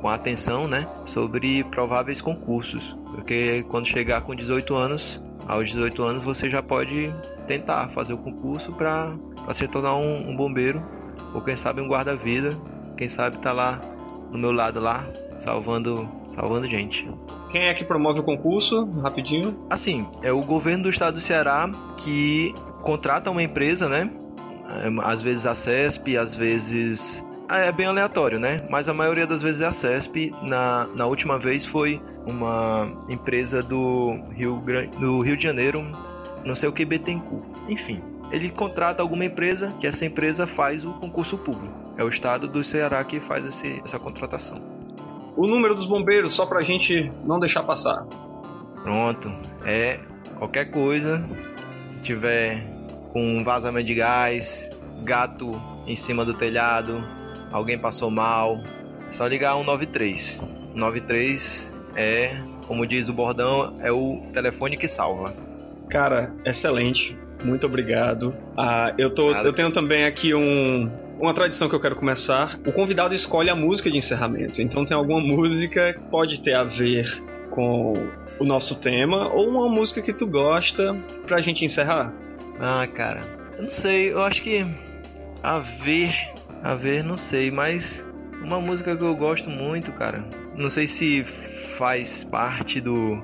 com 0.00 0.08
atenção, 0.08 0.68
né, 0.68 0.86
sobre 1.04 1.64
prováveis 1.64 2.20
concursos, 2.20 2.96
porque 3.10 3.64
quando 3.68 3.86
chegar 3.86 4.20
com 4.20 4.34
18 4.34 4.74
anos, 4.74 5.20
aos 5.46 5.68
18 5.68 6.02
anos 6.02 6.24
você 6.24 6.48
já 6.50 6.62
pode 6.62 7.12
tentar 7.46 7.88
fazer 7.88 8.12
o 8.12 8.18
concurso 8.18 8.72
para 8.72 9.16
se 9.52 9.66
tornar 9.66 9.96
um, 9.96 10.30
um, 10.30 10.36
bombeiro 10.36 10.82
ou 11.34 11.40
quem 11.40 11.56
sabe 11.56 11.80
um 11.80 11.88
guarda-vida, 11.88 12.56
quem 12.96 13.08
sabe 13.08 13.38
tá 13.38 13.52
lá 13.52 13.80
no 14.30 14.38
meu 14.38 14.52
lado 14.52 14.78
lá 14.78 15.04
salvando 15.38 16.08
salvando 16.30 16.68
gente. 16.68 17.10
Quem 17.50 17.62
é 17.62 17.74
que 17.74 17.84
promove 17.84 18.20
o 18.20 18.22
concurso? 18.22 18.84
Rapidinho. 19.00 19.64
Assim, 19.70 20.06
é 20.22 20.30
o 20.30 20.42
governo 20.42 20.84
do 20.84 20.90
estado 20.90 21.14
do 21.14 21.20
Ceará 21.20 21.70
que 21.96 22.54
contrata 22.82 23.30
uma 23.30 23.42
empresa, 23.42 23.88
né? 23.88 24.10
Às 25.02 25.22
vezes 25.22 25.46
a 25.46 25.54
CESP, 25.54 26.18
às 26.18 26.34
vezes 26.34 27.24
é 27.50 27.72
bem 27.72 27.86
aleatório, 27.86 28.38
né? 28.38 28.66
Mas 28.68 28.88
a 28.88 28.94
maioria 28.94 29.26
das 29.26 29.40
vezes 29.40 29.62
é 29.62 29.66
a 29.66 29.72
CESP. 29.72 30.34
Na, 30.42 30.86
na 30.94 31.06
última 31.06 31.38
vez 31.38 31.64
foi 31.64 32.00
uma 32.26 32.92
empresa 33.08 33.62
do 33.62 34.20
Rio, 34.32 34.62
do 34.98 35.20
Rio 35.20 35.36
de 35.36 35.42
Janeiro, 35.42 35.82
não 36.44 36.54
sei 36.54 36.68
o 36.68 36.72
que, 36.72 36.84
Betancourt. 36.84 37.44
Enfim, 37.68 38.02
ele 38.30 38.50
contrata 38.50 39.02
alguma 39.02 39.24
empresa 39.24 39.74
que 39.78 39.86
essa 39.86 40.04
empresa 40.04 40.46
faz 40.46 40.84
o 40.84 40.92
concurso 40.94 41.38
público. 41.38 41.74
É 41.96 42.04
o 42.04 42.08
estado 42.08 42.46
do 42.46 42.62
Ceará 42.62 43.02
que 43.02 43.20
faz 43.20 43.46
esse, 43.46 43.80
essa 43.84 43.98
contratação. 43.98 44.56
O 45.36 45.46
número 45.46 45.74
dos 45.74 45.86
bombeiros, 45.86 46.34
só 46.34 46.44
pra 46.44 46.60
gente 46.62 47.10
não 47.24 47.38
deixar 47.38 47.62
passar. 47.62 48.04
Pronto. 48.82 49.32
É 49.64 50.00
qualquer 50.36 50.66
coisa. 50.66 51.24
Se 51.90 52.00
tiver 52.00 52.64
com 53.12 53.42
vazamento 53.42 53.86
de 53.86 53.94
gás, 53.94 54.70
gato 55.02 55.50
em 55.86 55.96
cima 55.96 56.24
do 56.24 56.34
telhado, 56.34 57.02
alguém 57.50 57.78
passou 57.78 58.10
mal, 58.10 58.62
só 59.10 59.26
ligar 59.26 59.54
193. 59.56 60.40
93 60.74 61.72
é, 61.96 62.36
como 62.66 62.86
diz 62.86 63.08
o 63.08 63.12
bordão, 63.12 63.76
é 63.80 63.90
o 63.90 64.22
telefone 64.32 64.76
que 64.76 64.86
salva. 64.86 65.34
Cara, 65.88 66.32
excelente. 66.44 67.16
Muito 67.42 67.66
obrigado. 67.66 68.36
Ah, 68.56 68.94
eu, 68.98 69.10
tô, 69.10 69.32
eu 69.32 69.52
tenho 69.52 69.70
também 69.70 70.04
aqui 70.04 70.34
um, 70.34 70.90
uma 71.18 71.32
tradição 71.32 71.68
que 71.68 71.74
eu 71.74 71.80
quero 71.80 71.96
começar. 71.96 72.58
O 72.66 72.72
convidado 72.72 73.14
escolhe 73.14 73.48
a 73.48 73.54
música 73.54 73.90
de 73.90 73.96
encerramento. 73.96 74.60
Então 74.60 74.84
tem 74.84 74.96
alguma 74.96 75.20
música 75.20 75.94
que 75.94 76.00
pode 76.10 76.40
ter 76.40 76.54
a 76.54 76.64
ver 76.64 77.22
com 77.50 77.94
o 78.38 78.44
nosso 78.44 78.76
tema 78.76 79.28
ou 79.32 79.48
uma 79.48 79.68
música 79.68 80.02
que 80.02 80.12
tu 80.12 80.26
gosta 80.26 80.94
pra 81.26 81.40
gente 81.40 81.64
encerrar. 81.64 82.12
Ah, 82.60 82.86
cara, 82.92 83.22
eu 83.56 83.62
não 83.62 83.70
sei, 83.70 84.12
eu 84.12 84.22
acho 84.22 84.42
que 84.42 84.66
a 85.42 85.58
ver, 85.58 86.14
a 86.62 86.74
ver, 86.74 87.02
não 87.04 87.16
sei, 87.16 87.50
mas 87.50 88.04
uma 88.42 88.60
música 88.60 88.96
que 88.96 89.02
eu 89.02 89.14
gosto 89.16 89.50
muito, 89.50 89.92
cara. 89.92 90.24
Não 90.56 90.70
sei 90.70 90.86
se 90.86 91.24
faz 91.76 92.24
parte 92.24 92.80
do, 92.80 93.16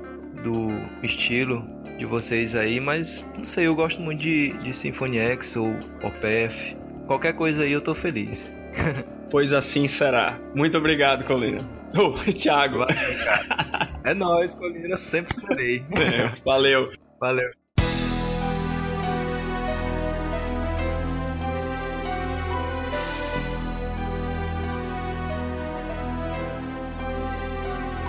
do 0.42 0.68
estilo 1.02 1.64
de 1.98 2.04
vocês 2.04 2.54
aí, 2.54 2.80
mas 2.80 3.24
não 3.36 3.44
sei, 3.44 3.66
eu 3.66 3.74
gosto 3.74 4.00
muito 4.00 4.20
de, 4.20 4.52
de 4.58 4.74
Symphony 4.74 5.18
X 5.18 5.56
ou 5.56 5.68
OPF. 6.02 6.76
Qualquer 7.06 7.34
coisa 7.34 7.62
aí 7.62 7.72
eu 7.72 7.82
tô 7.82 7.94
feliz. 7.94 8.52
pois 9.30 9.52
assim 9.52 9.86
será. 9.88 10.38
Muito 10.54 10.78
obrigado, 10.78 11.24
Colina. 11.24 11.58
Oh, 11.96 12.10
Thiago. 12.10 12.80
é 14.02 14.12
nóis, 14.14 14.52
Colina, 14.52 14.96
sempre 14.96 15.40
serei. 15.40 15.84
É, 15.96 16.26
valeu. 16.44 16.90
Valeu. 17.20 17.63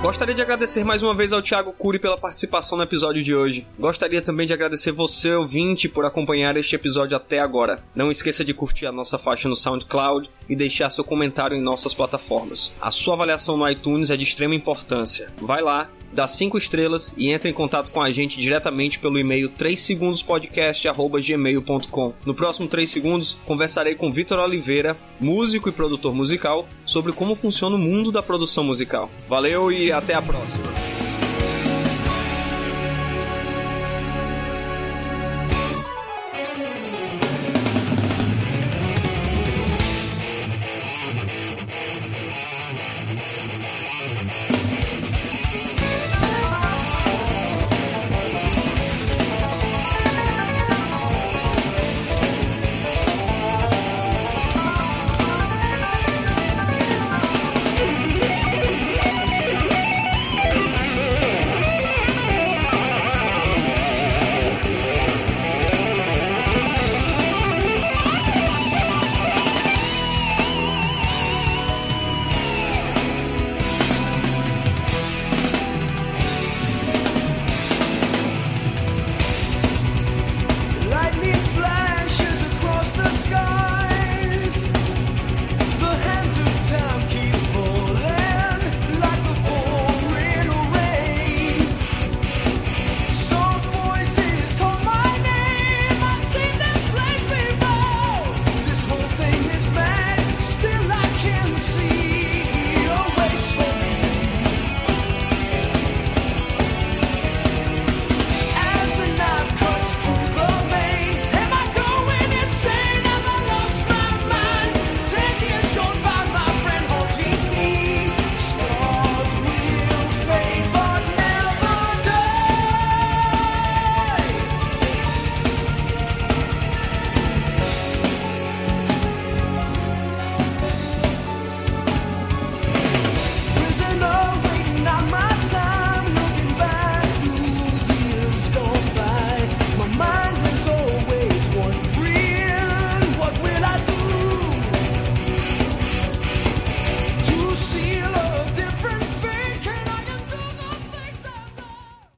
Gostaria 0.06 0.36
de 0.36 0.42
agradecer 0.44 0.84
mais 0.84 1.02
uma 1.02 1.16
vez 1.16 1.34
ao 1.34 1.42
Thiago 1.42 1.74
Cury 1.74 1.98
pela 1.98 2.16
participação 2.16 2.78
no 2.78 2.84
episódio 2.84 3.24
de 3.24 3.34
hoje. 3.34 3.66
Gostaria 3.80 4.22
também 4.22 4.46
de 4.46 4.54
agradecer 4.54 4.92
você, 4.92 5.34
ouvinte, 5.34 5.90
por 5.90 6.06
acompanhar 6.06 6.56
este 6.58 6.76
episódio 6.76 7.18
até 7.18 7.40
agora. 7.40 7.84
Não 7.96 8.12
esqueça 8.12 8.46
de 8.46 8.54
curtir 8.54 8.86
a 8.86 8.92
nossa 8.92 9.18
faixa 9.18 9.50
no 9.50 9.56
SoundCloud 9.56 10.30
e 10.48 10.56
deixar 10.56 10.92
seu 10.92 11.04
comentário 11.04 11.58
em 11.58 11.62
nossas 11.62 11.96
plataformas. 11.96 12.72
A 12.80 12.92
sua 12.92 13.16
avaliação 13.16 13.58
no 13.58 13.68
iTunes 13.68 14.12
é 14.12 14.16
de 14.16 14.24
extrema 14.24 14.54
importância. 14.54 15.34
Vai 15.42 15.64
lá, 15.64 15.90
dá 16.16 16.28
5 16.28 16.58
estrelas 16.58 17.14
e 17.18 17.30
entre 17.30 17.52
em 17.52 17.54
contato 17.54 17.92
com 17.92 18.02
a 18.02 18.10
gente 18.10 18.40
diretamente 18.40 18.98
pelo 18.98 19.20
e-mail 19.20 19.50
3segundospodcast.gmail.com. 19.50 22.14
No 22.26 22.34
próximo 22.34 22.68
3 22.68 22.90
segundos, 22.90 23.38
conversarei 23.46 23.94
com 23.96 24.12
Vitor 24.12 24.40
Oliveira, 24.40 24.98
músico 25.20 25.70
e 25.70 25.72
produtor 25.72 26.16
musical, 26.16 26.68
sobre 26.86 27.12
como 27.12 27.36
funciona 27.36 27.76
o 27.76 27.80
mundo 27.80 28.12
da 28.12 28.24
produção 28.24 28.64
musical. 28.64 29.12
Valeu 29.28 29.72
e 29.72 29.92
até 29.92 30.14
a 30.14 30.22
próxima! 30.22 30.95